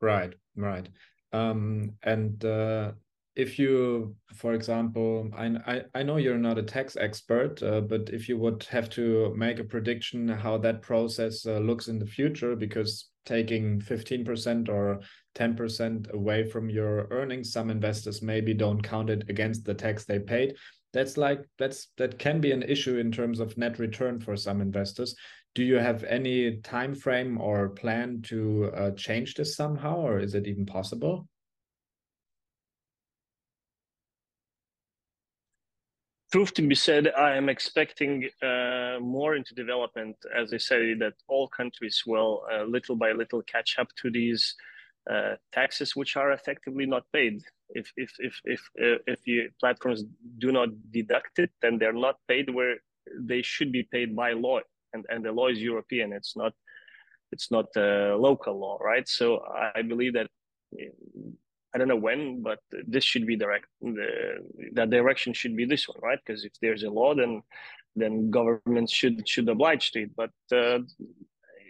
Right, 0.02 0.34
right. 0.56 0.88
Um, 1.32 1.94
and 2.04 2.44
uh, 2.44 2.92
if 3.36 3.58
you, 3.58 4.16
for 4.36 4.54
example, 4.54 5.30
I, 5.36 5.56
I, 5.66 5.82
I 5.96 6.04
know 6.04 6.18
you're 6.18 6.38
not 6.38 6.58
a 6.58 6.64
tax 6.64 6.98
expert, 6.98 7.64
uh, 7.64 7.82
but 7.82 8.10
if 8.10 8.28
you 8.28 8.38
would 8.38 8.64
have 8.66 8.90
to 8.92 9.34
make 9.38 9.60
a 9.60 9.64
prediction 9.64 10.28
how 10.28 10.58
that 10.58 10.82
process 10.82 11.46
uh, 11.46 11.60
looks 11.60 11.88
in 11.88 12.00
the 12.00 12.06
future, 12.06 12.56
because 12.56 13.10
taking 13.26 13.80
15% 13.80 14.68
or 14.68 15.00
10% 15.36 16.12
away 16.12 16.50
from 16.50 16.70
your 16.70 17.08
earnings, 17.12 17.54
some 17.54 17.70
investors 17.70 18.22
maybe 18.22 18.54
don't 18.54 18.82
count 18.82 19.10
it 19.10 19.24
against 19.30 19.64
the 19.64 19.74
tax 19.74 20.04
they 20.04 20.20
paid. 20.20 20.56
that's 20.94 21.18
like 21.18 21.46
that's 21.58 21.88
that 21.98 22.20
can 22.20 22.42
be 22.42 22.52
an 22.52 22.64
issue 22.64 22.98
in 22.98 23.12
terms 23.12 23.40
of 23.40 23.58
net 23.58 23.80
return 23.80 24.20
for 24.20 24.36
some 24.36 24.62
investors 24.62 25.16
do 25.54 25.64
you 25.64 25.76
have 25.76 26.04
any 26.06 26.58
time 26.58 26.96
frame 26.96 27.40
or 27.40 27.70
plan 27.70 28.22
to 28.24 28.72
uh, 28.76 28.92
change 28.92 29.36
this 29.36 29.56
somehow 29.56 29.98
or 29.98 30.20
is 30.20 30.34
it 30.34 30.48
even 30.48 30.66
possible? 30.66 31.28
Truth 36.32 36.54
to 36.54 36.62
be 36.62 36.76
said 36.76 37.10
i 37.18 37.36
am 37.36 37.50
expecting 37.50 38.30
uh, 38.42 38.98
more 39.02 39.36
into 39.36 39.54
development. 39.54 40.16
As 40.34 40.54
i 40.54 40.58
say 40.58 40.94
that 40.94 41.16
all 41.28 41.50
countries 41.50 42.04
will 42.08 42.44
uh, 42.50 42.64
little 42.64 42.96
by 42.96 43.12
little 43.12 43.42
catch 43.42 43.78
up 43.78 43.90
to 43.98 44.10
these 44.10 44.56
uh, 45.10 45.36
taxes 45.52 45.94
which 45.94 46.16
are 46.16 46.32
effectively 46.32 46.86
not 46.86 47.04
paid. 47.12 47.44
If 47.72 47.92
if 47.98 48.14
if 48.20 48.40
if 48.46 48.62
uh, 48.82 49.00
if 49.06 49.22
the 49.24 49.50
platforms 49.60 50.06
do 50.38 50.54
not 50.54 50.70
deduct 50.92 51.40
it 51.40 51.52
then 51.62 51.78
they're 51.78 52.02
not 52.08 52.16
paid 52.30 52.50
where 52.50 52.78
they 53.20 53.42
should 53.42 53.74
be 53.74 53.84
paid 53.84 54.16
by 54.16 54.32
law 54.32 54.62
and 54.94 55.06
and 55.10 55.24
the 55.26 55.32
law 55.32 55.48
is 55.48 55.60
european. 55.60 56.14
It's 56.14 56.36
not 56.36 56.54
it's 57.32 57.50
not 57.52 57.68
a 57.76 58.16
local 58.18 58.60
law 58.60 58.78
right? 58.78 59.08
So 59.08 59.44
i 59.76 59.82
believe 59.82 60.14
that 60.14 60.30
i 61.74 61.78
don't 61.78 61.88
know 61.88 62.04
when 62.08 62.42
but 62.42 62.60
this 62.88 63.04
should 63.04 63.26
be 63.26 63.36
direct 63.36 63.68
the 63.82 64.10
that 64.74 64.90
direction 64.90 65.34
should 65.34 65.56
be 65.56 65.66
this 65.66 65.88
one 65.88 66.00
right? 66.02 66.20
Because 66.26 66.46
if 66.46 66.54
there's 66.62 66.84
a 66.84 66.90
law 66.90 67.14
then 67.16 67.42
then 67.96 68.30
governments 68.30 68.94
should 68.94 69.28
should 69.28 69.50
oblige 69.50 69.92
to 69.92 70.04
it. 70.04 70.16
But 70.16 70.32
uh, 70.52 70.80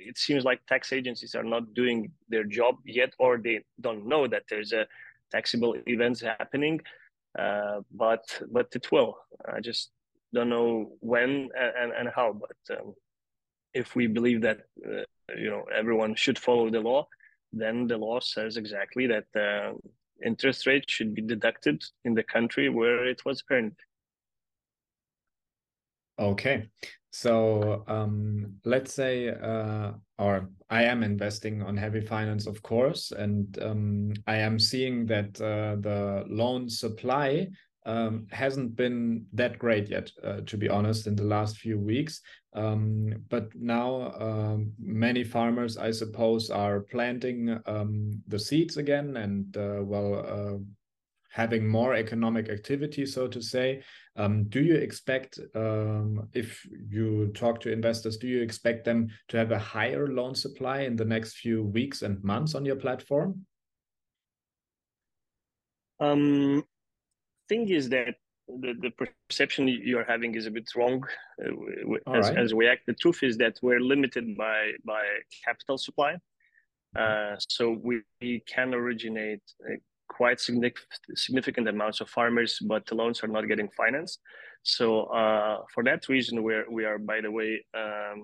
it 0.09 0.17
seems 0.17 0.43
like 0.43 0.65
tax 0.65 0.93
agencies 0.93 1.35
are 1.35 1.43
not 1.43 1.73
doing 1.73 2.11
their 2.29 2.43
job 2.43 2.75
yet 2.85 3.13
or 3.19 3.37
they 3.37 3.61
don't 3.79 4.07
know 4.07 4.27
that 4.27 4.43
there's 4.49 4.73
a 4.73 4.87
taxable 5.31 5.75
events 5.87 6.21
happening. 6.21 6.81
Uh, 7.37 7.81
but 7.93 8.23
but 8.51 8.67
it 8.75 8.91
will. 8.91 9.17
I 9.45 9.59
just 9.61 9.91
don't 10.33 10.49
know 10.49 10.91
when 10.99 11.49
and, 11.55 11.91
and 11.97 12.09
how 12.13 12.33
but 12.33 12.77
um, 12.77 12.93
if 13.73 13.95
we 13.95 14.07
believe 14.07 14.41
that 14.41 14.61
uh, 14.85 15.03
you 15.37 15.49
know 15.49 15.63
everyone 15.73 16.15
should 16.15 16.37
follow 16.37 16.69
the 16.69 16.79
law 16.79 17.07
then 17.53 17.87
the 17.87 17.97
law 17.97 18.19
says 18.19 18.57
exactly 18.57 19.07
that 19.07 19.25
uh, 19.35 19.73
interest 20.25 20.65
rate 20.67 20.89
should 20.89 21.13
be 21.13 21.21
deducted 21.21 21.83
in 22.05 22.13
the 22.13 22.23
country 22.23 22.69
where 22.69 23.05
it 23.05 23.23
was 23.25 23.43
earned. 23.49 23.75
Okay. 26.19 26.69
So 27.13 27.83
um, 27.87 28.55
let's 28.63 28.93
say, 28.93 29.29
uh, 29.29 29.91
or 30.17 30.49
I 30.69 30.83
am 30.83 31.03
investing 31.03 31.61
on 31.61 31.77
HeavyFinance, 31.77 32.47
of 32.47 32.61
course, 32.63 33.11
and 33.11 33.57
um, 33.61 34.13
I 34.27 34.37
am 34.37 34.57
seeing 34.57 35.05
that 35.07 35.41
uh, 35.41 35.75
the 35.81 36.23
loan 36.29 36.69
supply 36.69 37.49
um, 37.85 38.27
hasn't 38.31 38.75
been 38.75 39.25
that 39.33 39.57
great 39.57 39.89
yet, 39.89 40.11
uh, 40.23 40.41
to 40.45 40.57
be 40.57 40.69
honest, 40.69 41.07
in 41.07 41.15
the 41.15 41.23
last 41.23 41.57
few 41.57 41.79
weeks. 41.79 42.21
Um, 42.53 43.13
but 43.29 43.49
now 43.55 44.13
um, 44.19 44.73
many 44.79 45.23
farmers, 45.23 45.77
I 45.77 45.91
suppose, 45.91 46.49
are 46.49 46.81
planting 46.81 47.59
um, 47.65 48.21
the 48.27 48.39
seeds 48.39 48.77
again 48.77 49.17
and, 49.17 49.57
uh, 49.57 49.81
well, 49.83 50.25
uh, 50.27 50.57
having 51.31 51.65
more 51.65 51.95
economic 51.95 52.49
activity, 52.49 53.05
so 53.05 53.25
to 53.25 53.41
say. 53.41 53.81
Um, 54.17 54.43
do 54.49 54.61
you 54.61 54.75
expect, 54.75 55.39
um, 55.55 56.27
if 56.33 56.67
you 56.89 57.31
talk 57.33 57.61
to 57.61 57.71
investors, 57.71 58.17
do 58.17 58.27
you 58.27 58.41
expect 58.41 58.83
them 58.83 59.07
to 59.29 59.37
have 59.37 59.51
a 59.51 59.59
higher 59.59 60.07
loan 60.07 60.35
supply 60.35 60.81
in 60.81 60.97
the 60.97 61.05
next 61.05 61.37
few 61.37 61.63
weeks 61.63 62.01
and 62.01 62.21
months 62.21 62.53
on 62.53 62.65
your 62.65 62.75
platform? 62.75 63.45
Um, 66.01 66.65
thing 67.51 67.69
is 67.79 67.85
that 67.89 68.15
the, 68.63 68.73
the 68.85 68.91
perception 69.01 69.67
you're 69.67 70.09
having 70.13 70.31
is 70.39 70.45
a 70.45 70.53
bit 70.57 70.67
wrong 70.77 70.97
uh, 71.43 72.17
as, 72.17 72.29
right. 72.29 72.37
as 72.43 72.53
we 72.53 72.63
act. 72.67 72.81
The 72.91 72.97
truth 73.03 73.19
is 73.29 73.37
that 73.43 73.55
we're 73.65 73.83
limited 73.93 74.25
by 74.45 74.59
by 74.93 75.03
capital 75.45 75.77
supply. 75.87 76.13
Uh, 77.01 77.35
so 77.55 77.63
we, 77.87 77.95
we, 78.21 78.31
can 78.53 78.73
originate 78.73 79.45
quite 80.09 80.39
significant 81.25 81.65
amounts 81.73 82.01
of 82.01 82.09
farmers, 82.09 82.51
but 82.71 82.85
the 82.85 82.95
loans 83.01 83.23
are 83.23 83.33
not 83.37 83.47
getting 83.51 83.69
financed. 83.81 84.19
So 84.63 84.85
uh, 85.21 85.57
for 85.73 85.83
that 85.89 86.01
reason, 86.13 86.43
we're 86.47 86.67
we 86.77 86.83
are 86.89 86.99
by 87.11 87.19
the 87.25 87.31
way 87.39 87.51
um, 87.81 88.17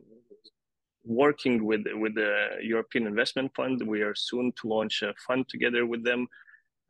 working 1.05 1.55
with 1.69 1.83
with 2.03 2.13
the 2.21 2.33
European 2.73 3.03
Investment 3.11 3.49
Fund. 3.57 3.75
We 3.95 4.01
are 4.07 4.15
soon 4.29 4.45
to 4.59 4.63
launch 4.75 4.95
a 5.01 5.13
fund 5.25 5.41
together 5.53 5.83
with 5.91 6.03
them, 6.09 6.21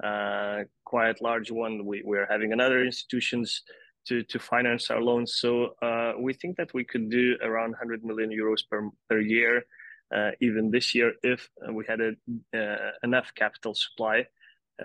uh, 0.04 0.64
quite 0.86 1.22
large 1.22 1.52
one. 1.52 1.86
We 1.86 2.04
we 2.06 2.18
are 2.18 2.28
having 2.30 2.54
another 2.54 2.84
institutions 2.84 3.64
to 4.08 4.24
to 4.24 4.40
finance 4.40 4.90
our 4.92 5.02
loans. 5.02 5.36
So 5.36 5.76
uh, 5.82 6.14
we 6.20 6.34
think 6.34 6.58
that 6.58 6.74
we 6.74 6.84
could 6.84 7.10
do 7.10 7.38
around 7.42 7.72
100 7.72 8.04
million 8.04 8.30
euros 8.30 8.62
per 8.70 8.90
per 9.10 9.20
year. 9.20 9.66
Uh, 10.14 10.32
even 10.40 10.72
this 10.72 10.96
year, 10.96 11.14
if 11.22 11.50
we 11.74 11.84
had 11.86 12.00
a, 12.00 12.12
uh, 12.58 12.92
enough 13.04 13.34
capital 13.36 13.76
supply, 13.76 14.26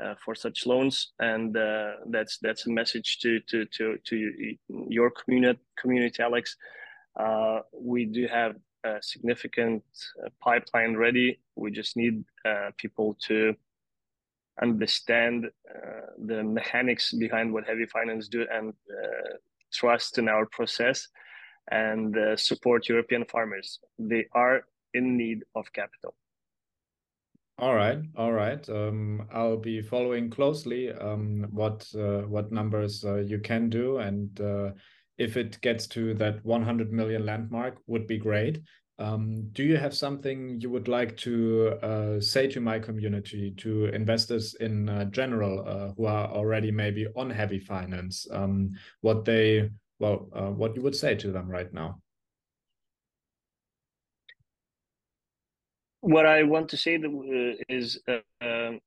uh, 0.01 0.15
for 0.25 0.35
such 0.35 0.67
loans, 0.67 1.13
and 1.21 1.55
that's 2.11 2.39
that's 2.39 2.67
a 2.67 2.71
message 2.71 3.19
to 3.21 3.39
to 3.41 3.67
to 3.67 3.99
to 4.05 4.57
your 4.89 5.11
community, 5.11 5.61
community, 5.79 6.23
Alex. 6.23 6.57
We 7.73 8.07
do 8.07 8.27
have 8.27 8.57
a 8.85 9.03
significant 9.03 9.85
pipeline 10.41 10.97
ready. 10.97 11.39
We 11.57 11.71
just 11.71 11.97
need 11.97 12.25
people 12.79 13.17
to 13.29 13.55
understand 14.61 15.47
uh, 15.47 16.07
the 16.27 16.43
mechanics 16.43 17.13
behind 17.13 17.53
what 17.53 17.67
HeavyFinance 17.67 18.29
do 18.29 18.47
and 18.53 18.75
trust 19.73 20.19
in 20.19 20.29
our 20.29 20.47
process 20.47 21.09
and 21.71 22.15
support 22.39 22.89
European 22.89 23.25
farmers. 23.25 23.79
They 23.99 24.27
are 24.35 24.65
in 24.95 25.17
need 25.17 25.45
of 25.55 25.73
capital. 25.73 26.15
All 27.59 27.75
right, 27.75 27.99
all 28.17 28.33
right. 28.33 28.67
Um, 28.69 29.29
I'll 29.33 29.59
be 29.59 29.83
following 29.83 30.31
closely 30.31 30.91
um, 30.91 31.47
what 31.51 31.87
uh, 31.95 32.23
what 32.23 32.51
numbers 32.51 33.05
uh, 33.05 33.17
you 33.17 33.39
can 33.39 33.69
do, 33.69 33.99
and 33.99 34.41
uh, 34.41 34.71
if 35.19 35.37
it 35.37 35.61
gets 35.61 35.87
to 35.89 36.15
that 36.15 36.45
100 36.45 36.93
million 36.93 37.27
landmark, 37.27 37.77
would 37.87 38.07
be 38.07 38.19
great. 38.19 38.61
Um, 38.99 39.49
do 39.53 39.65
you 39.65 39.77
have 39.77 39.95
something 39.95 40.61
you 40.61 40.71
would 40.71 40.87
like 40.87 41.17
to 41.19 41.79
uh, 41.83 42.21
say 42.21 42.47
to 42.49 42.61
my 42.61 42.79
community, 42.79 43.53
to 43.57 43.87
investors 43.87 44.55
in 44.61 44.89
uh, 44.89 45.07
general 45.07 45.65
uh, 45.67 45.93
who 45.97 46.07
are 46.07 46.29
already 46.29 46.71
maybe 46.71 47.07
on 47.17 47.33
HeavyFinance? 47.33 48.33
Um, 48.33 48.71
what 49.01 49.25
they 49.25 49.71
well, 49.99 50.29
what 50.57 50.75
you 50.77 50.83
would 50.83 50.97
say 50.97 51.15
to 51.15 51.31
them 51.31 51.49
right 51.49 51.73
now? 51.73 52.01
what 56.03 56.27
I 56.27 56.43
want 56.43 56.69
to 56.71 56.77
say 56.77 56.97
uh, 56.97 57.55
is 57.69 57.99
uh, 58.09 58.19
um, 58.45 58.81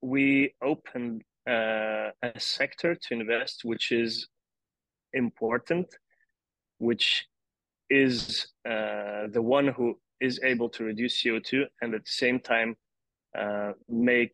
we 0.00 0.54
opened 0.62 1.22
uh, 1.46 2.10
a 2.22 2.38
sector 2.38 2.94
to 2.94 3.14
invest, 3.14 3.60
which 3.64 3.92
is 3.92 4.26
important, 5.12 5.94
which 6.78 7.26
is 7.90 8.48
uh, 8.68 9.28
the 9.32 9.42
one 9.42 9.68
who 9.68 9.98
is 10.20 10.40
able 10.42 10.68
to 10.70 10.84
reduce 10.84 11.22
CO2 11.22 11.64
and 11.80 11.94
at 11.94 12.04
the 12.04 12.10
same 12.10 12.40
time 12.40 12.76
uh, 13.38 13.72
make 13.88 14.32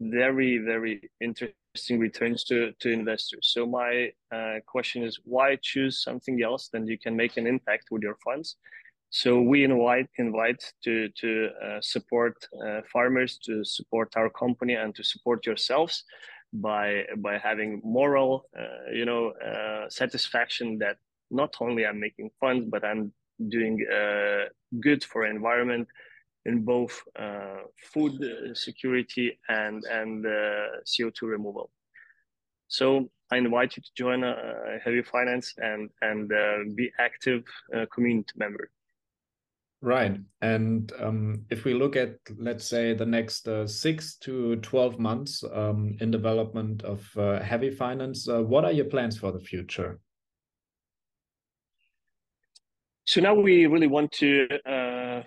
very, 0.00 0.58
very 0.58 1.10
interesting 1.20 1.98
returns 1.98 2.44
to, 2.44 2.72
to 2.80 2.90
investors. 2.90 3.50
So 3.52 3.66
my 3.66 4.10
uh, 4.34 4.56
question 4.66 5.04
is 5.04 5.20
why 5.24 5.56
choose 5.62 6.02
something 6.02 6.42
else 6.42 6.68
than 6.68 6.86
you 6.86 6.98
can 6.98 7.16
make 7.16 7.36
an 7.36 7.46
impact 7.46 7.88
with 7.90 8.02
your 8.02 8.16
funds? 8.24 8.56
So 9.10 9.42
we 9.42 9.62
invite 9.62 10.08
invite 10.16 10.64
to 10.84 11.10
to 11.20 11.50
uh, 11.62 11.80
support 11.82 12.34
uh, 12.66 12.80
farmers, 12.90 13.38
to 13.44 13.62
support 13.62 14.16
our 14.16 14.30
company, 14.30 14.72
and 14.72 14.94
to 14.94 15.04
support 15.04 15.44
yourselves 15.44 16.04
by 16.54 17.04
by 17.18 17.36
having 17.36 17.82
moral, 17.84 18.46
uh, 18.58 18.90
you 18.90 19.04
know, 19.04 19.34
satisfaction 19.90 20.78
that 20.78 20.96
not 21.32 21.54
only 21.60 21.86
I'm 21.86 21.98
making 21.98 22.30
funds, 22.40 22.66
but 22.70 22.84
I'm 22.84 23.12
doing 23.48 23.84
uh, 23.92 24.44
good 24.80 25.02
for 25.02 25.26
environment 25.26 25.88
in 26.44 26.64
both 26.64 27.00
uh, 27.18 27.62
food 27.92 28.14
security 28.54 29.38
and 29.48 29.82
and 29.84 30.24
CO2 30.84 31.22
removal. 31.22 31.70
So 32.68 33.10
I 33.30 33.38
invite 33.38 33.76
you 33.76 33.82
to 33.82 33.90
join 33.96 34.20
HeavyFinance 34.84 35.48
and 35.58 35.90
and 36.00 36.76
be 36.76 36.90
active 36.98 37.44
community 37.92 38.32
member. 38.36 38.70
Right. 39.82 40.16
And 40.40 40.92
um, 41.00 41.44
if 41.50 41.64
we 41.64 41.74
look 41.74 41.96
at, 41.96 42.14
let's 42.38 42.64
say, 42.64 42.94
the 42.94 43.04
next 43.04 43.48
uh, 43.48 43.66
six 43.66 44.14
to 44.18 44.54
12 44.56 45.00
months 45.00 45.42
um, 45.52 45.96
in 46.00 46.12
development 46.12 46.84
of 46.84 47.00
uh, 47.16 47.40
HeavyFinance, 47.40 48.28
uh, 48.28 48.44
what 48.44 48.64
are 48.64 48.70
your 48.70 48.84
plans 48.84 49.18
for 49.18 49.32
the 49.32 49.40
future? 49.40 49.98
So 53.12 53.20
now 53.20 53.34
we 53.34 53.66
really 53.66 53.88
want 53.88 54.10
to 54.12 54.48
uh, 54.64 55.22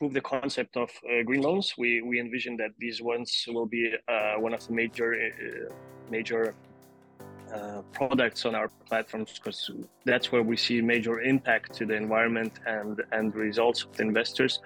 the 0.00 0.20
concept 0.22 0.78
of 0.78 0.88
uh, 1.04 1.22
green 1.24 1.42
loans. 1.42 1.74
We, 1.76 2.00
we 2.00 2.18
envision 2.20 2.56
that 2.56 2.70
these 2.78 3.02
ones 3.02 3.44
will 3.48 3.66
be 3.66 3.92
uh, 4.08 4.36
one 4.36 4.54
of 4.54 4.66
the 4.66 4.72
major, 4.72 5.14
major 6.10 6.54
uh, 7.52 7.82
products 7.92 8.46
on 8.46 8.54
our 8.54 8.70
platforms 8.86 9.38
because 9.38 9.70
that's 10.06 10.32
where 10.32 10.42
we 10.42 10.56
see 10.56 10.80
major 10.80 11.20
impact 11.20 11.74
to 11.74 11.84
the 11.84 11.96
environment 11.96 12.60
and 12.66 13.02
and 13.12 13.34
results 13.34 13.82
of 13.82 13.94
the 13.94 14.04
investors. 14.04 14.60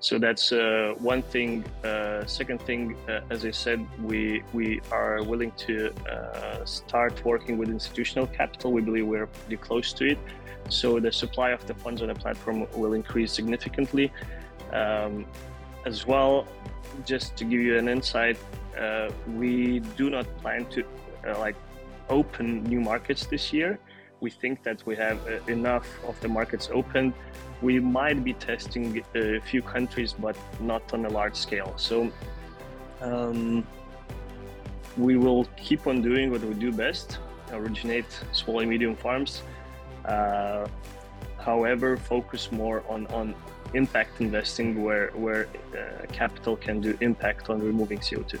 So 0.00 0.18
that's 0.18 0.52
uh, 0.52 0.94
one 0.98 1.22
thing. 1.22 1.64
Uh, 1.84 2.24
second 2.24 2.62
thing, 2.62 2.96
uh, 3.08 3.20
as 3.30 3.44
I 3.44 3.50
said, 3.50 3.84
we 4.00 4.44
we 4.52 4.80
are 4.92 5.22
willing 5.24 5.50
to 5.66 5.92
uh, 6.08 6.64
start 6.64 7.24
working 7.24 7.58
with 7.58 7.68
institutional 7.68 8.28
capital. 8.28 8.70
We 8.72 8.82
believe 8.82 9.06
we're 9.06 9.26
pretty 9.26 9.56
close 9.56 9.92
to 9.94 10.06
it. 10.06 10.18
So 10.68 11.00
the 11.00 11.10
supply 11.10 11.50
of 11.50 11.66
the 11.66 11.74
funds 11.74 12.00
on 12.02 12.08
the 12.08 12.14
platform 12.14 12.66
will 12.76 12.92
increase 12.92 13.32
significantly. 13.32 14.12
Um, 14.72 15.26
as 15.84 16.06
well, 16.06 16.46
just 17.04 17.36
to 17.38 17.44
give 17.44 17.60
you 17.60 17.78
an 17.78 17.88
insight, 17.88 18.38
uh, 18.78 19.10
we 19.34 19.80
do 19.96 20.10
not 20.10 20.26
plan 20.38 20.66
to 20.66 20.84
uh, 21.26 21.38
like 21.38 21.56
open 22.08 22.62
new 22.64 22.80
markets 22.80 23.26
this 23.26 23.52
year. 23.52 23.80
We 24.20 24.30
think 24.30 24.62
that 24.62 24.84
we 24.86 24.94
have 24.96 25.18
enough 25.48 25.86
of 26.06 26.20
the 26.20 26.28
markets 26.28 26.68
open 26.72 27.14
we 27.60 27.80
might 27.80 28.22
be 28.22 28.34
testing 28.34 29.02
a 29.14 29.40
few 29.40 29.62
countries, 29.62 30.12
but 30.12 30.36
not 30.60 30.82
on 30.94 31.04
a 31.04 31.08
large 31.08 31.34
scale. 31.34 31.72
So 31.76 32.10
um, 33.00 33.66
we 34.96 35.16
will 35.16 35.44
keep 35.56 35.86
on 35.86 36.02
doing 36.02 36.30
what 36.30 36.42
we 36.42 36.54
do 36.54 36.72
best: 36.72 37.18
originate 37.52 38.10
small 38.32 38.60
and 38.60 38.70
medium 38.70 38.96
farms. 38.96 39.42
Uh, 40.04 40.66
however, 41.38 41.96
focus 41.96 42.52
more 42.52 42.84
on 42.88 43.06
on 43.08 43.34
impact 43.74 44.20
investing, 44.20 44.82
where 44.82 45.10
where 45.14 45.48
uh, 45.72 46.06
capital 46.12 46.56
can 46.56 46.80
do 46.80 46.96
impact 47.00 47.50
on 47.50 47.60
removing 47.60 47.98
CO 47.98 48.22
two. 48.22 48.40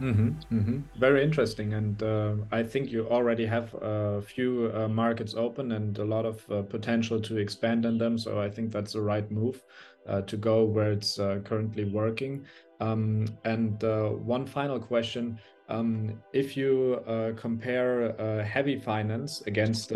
Mm-hmm, 0.00 0.58
mm-hmm. 0.58 0.78
Very 0.98 1.22
interesting, 1.22 1.74
and 1.74 2.02
uh, 2.02 2.34
I 2.50 2.62
think 2.64 2.90
you 2.90 3.08
already 3.08 3.46
have 3.46 3.72
a 3.80 4.20
few 4.22 4.72
uh, 4.74 4.88
markets 4.88 5.34
open 5.34 5.72
and 5.72 5.96
a 5.98 6.04
lot 6.04 6.26
of 6.26 6.44
uh, 6.50 6.62
potential 6.62 7.20
to 7.20 7.36
expand 7.36 7.86
in 7.86 7.96
them. 7.96 8.18
So 8.18 8.40
I 8.40 8.50
think 8.50 8.72
that's 8.72 8.94
the 8.94 9.00
right 9.00 9.30
move 9.30 9.62
uh, 10.08 10.22
to 10.22 10.36
go 10.36 10.64
where 10.64 10.90
it's 10.90 11.18
uh, 11.18 11.40
currently 11.44 11.84
working. 11.84 12.44
Um, 12.80 13.26
and 13.44 13.82
uh, 13.84 14.08
one 14.08 14.46
final 14.46 14.80
question: 14.80 15.38
um, 15.68 16.20
if 16.32 16.56
you 16.56 17.00
compare 17.36 18.14
HeavyFinance 18.44 19.46
against 19.46 19.92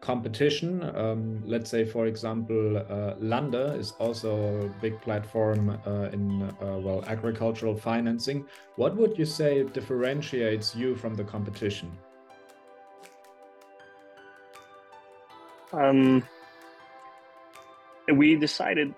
competition. 0.00 0.82
Um, 0.96 1.42
let's 1.46 1.70
say, 1.70 1.84
for 1.84 2.06
example, 2.06 2.78
uh, 2.78 3.14
Lande 3.18 3.78
is 3.78 3.92
also 3.98 4.66
a 4.66 4.68
big 4.80 5.00
platform 5.00 5.78
uh, 5.86 6.10
in 6.12 6.42
uh, 6.42 6.78
well 6.78 7.04
agricultural 7.06 7.76
financing. 7.76 8.46
What 8.76 8.96
would 8.96 9.18
you 9.18 9.24
say 9.24 9.64
differentiates 9.64 10.74
you 10.74 10.94
from 10.94 11.14
the 11.14 11.24
competition? 11.24 11.90
Um, 15.72 16.22
we 18.14 18.36
decided 18.36 18.94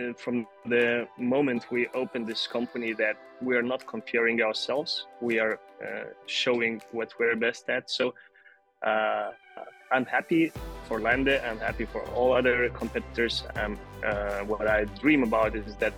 uh, 0.00 0.12
from 0.14 0.46
the 0.66 1.06
moment 1.18 1.66
we 1.70 1.86
opened 1.94 2.26
this 2.26 2.46
company 2.46 2.92
that 2.94 3.16
we 3.40 3.56
are 3.56 3.62
not 3.62 3.86
comparing 3.86 4.42
ourselves. 4.42 5.06
We 5.20 5.38
are 5.38 5.60
uh, 5.80 6.04
showing 6.26 6.82
what 6.90 7.12
we're 7.18 7.36
best 7.36 7.68
at. 7.68 7.90
So 7.90 8.14
uh, 8.84 9.30
I'm 9.90 10.04
happy 10.04 10.52
for 10.88 11.00
Lande. 11.00 11.40
I'm 11.44 11.58
happy 11.58 11.84
for 11.84 12.02
all 12.14 12.32
other 12.32 12.68
competitors. 12.70 13.44
Um, 13.56 13.78
uh, 14.04 14.40
what 14.40 14.66
I 14.66 14.84
dream 14.84 15.22
about 15.22 15.54
is 15.54 15.74
that 15.76 15.94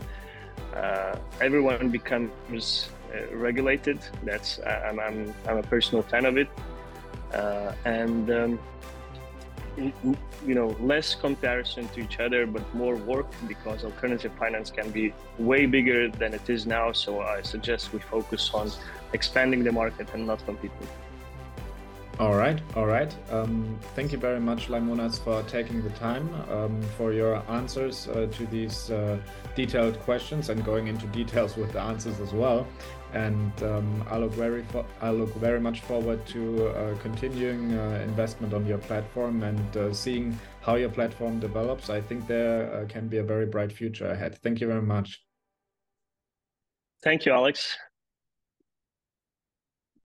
uh, 0.74 1.16
everyone 1.40 1.88
becomes 1.90 2.90
uh, 3.14 3.34
regulated. 3.36 3.98
That's 4.22 4.60
I'm, 4.60 5.00
I'm, 5.00 5.34
I'm 5.48 5.58
a 5.58 5.62
personal 5.62 6.02
fan 6.02 6.24
of 6.24 6.36
it, 6.36 6.48
uh, 7.32 7.72
and 7.84 8.30
um, 8.30 8.58
you 9.76 10.54
know 10.54 10.76
less 10.80 11.14
comparison 11.14 11.88
to 11.88 12.00
each 12.00 12.20
other, 12.20 12.46
but 12.46 12.62
more 12.74 12.96
work 12.96 13.26
because 13.46 13.84
alternative 13.84 14.32
finance 14.38 14.70
can 14.70 14.90
be 14.90 15.12
way 15.38 15.66
bigger 15.66 16.08
than 16.08 16.34
it 16.34 16.48
is 16.48 16.66
now. 16.66 16.92
So 16.92 17.20
I 17.20 17.42
suggest 17.42 17.92
we 17.92 18.00
focus 18.00 18.50
on 18.52 18.70
expanding 19.12 19.64
the 19.64 19.72
market 19.72 20.08
and 20.14 20.26
not 20.26 20.44
competing. 20.44 20.88
All 22.18 22.34
right, 22.34 22.58
all 22.74 22.86
right. 22.86 23.14
Um, 23.30 23.78
thank 23.94 24.10
you 24.10 24.16
very 24.16 24.40
much, 24.40 24.68
Laimonas, 24.68 25.22
for 25.22 25.42
taking 25.42 25.82
the 25.82 25.90
time 25.90 26.34
um, 26.50 26.80
for 26.96 27.12
your 27.12 27.42
answers 27.50 28.08
uh, 28.08 28.26
to 28.32 28.46
these 28.46 28.90
uh, 28.90 29.18
detailed 29.54 30.00
questions 30.00 30.48
and 30.48 30.64
going 30.64 30.86
into 30.86 31.06
details 31.08 31.58
with 31.58 31.72
the 31.72 31.80
answers 31.80 32.18
as 32.20 32.32
well. 32.32 32.66
And 33.12 33.52
um, 33.62 34.02
I 34.10 34.16
look 34.16 34.32
very, 34.32 34.64
I 35.02 35.10
look 35.10 35.34
very 35.34 35.60
much 35.60 35.82
forward 35.82 36.24
to 36.28 36.68
uh, 36.68 36.96
continuing 37.02 37.74
uh, 37.74 38.00
investment 38.02 38.54
on 38.54 38.64
your 38.64 38.78
platform 38.78 39.42
and 39.42 39.76
uh, 39.76 39.92
seeing 39.92 40.38
how 40.62 40.76
your 40.76 40.88
platform 40.88 41.38
develops. 41.38 41.90
I 41.90 42.00
think 42.00 42.26
there 42.26 42.72
uh, 42.72 42.86
can 42.86 43.08
be 43.08 43.18
a 43.18 43.22
very 43.22 43.44
bright 43.44 43.72
future 43.72 44.06
ahead. 44.06 44.38
Thank 44.42 44.62
you 44.62 44.68
very 44.68 44.82
much. 44.82 45.22
Thank 47.02 47.26
you, 47.26 47.32
Alex. 47.32 47.76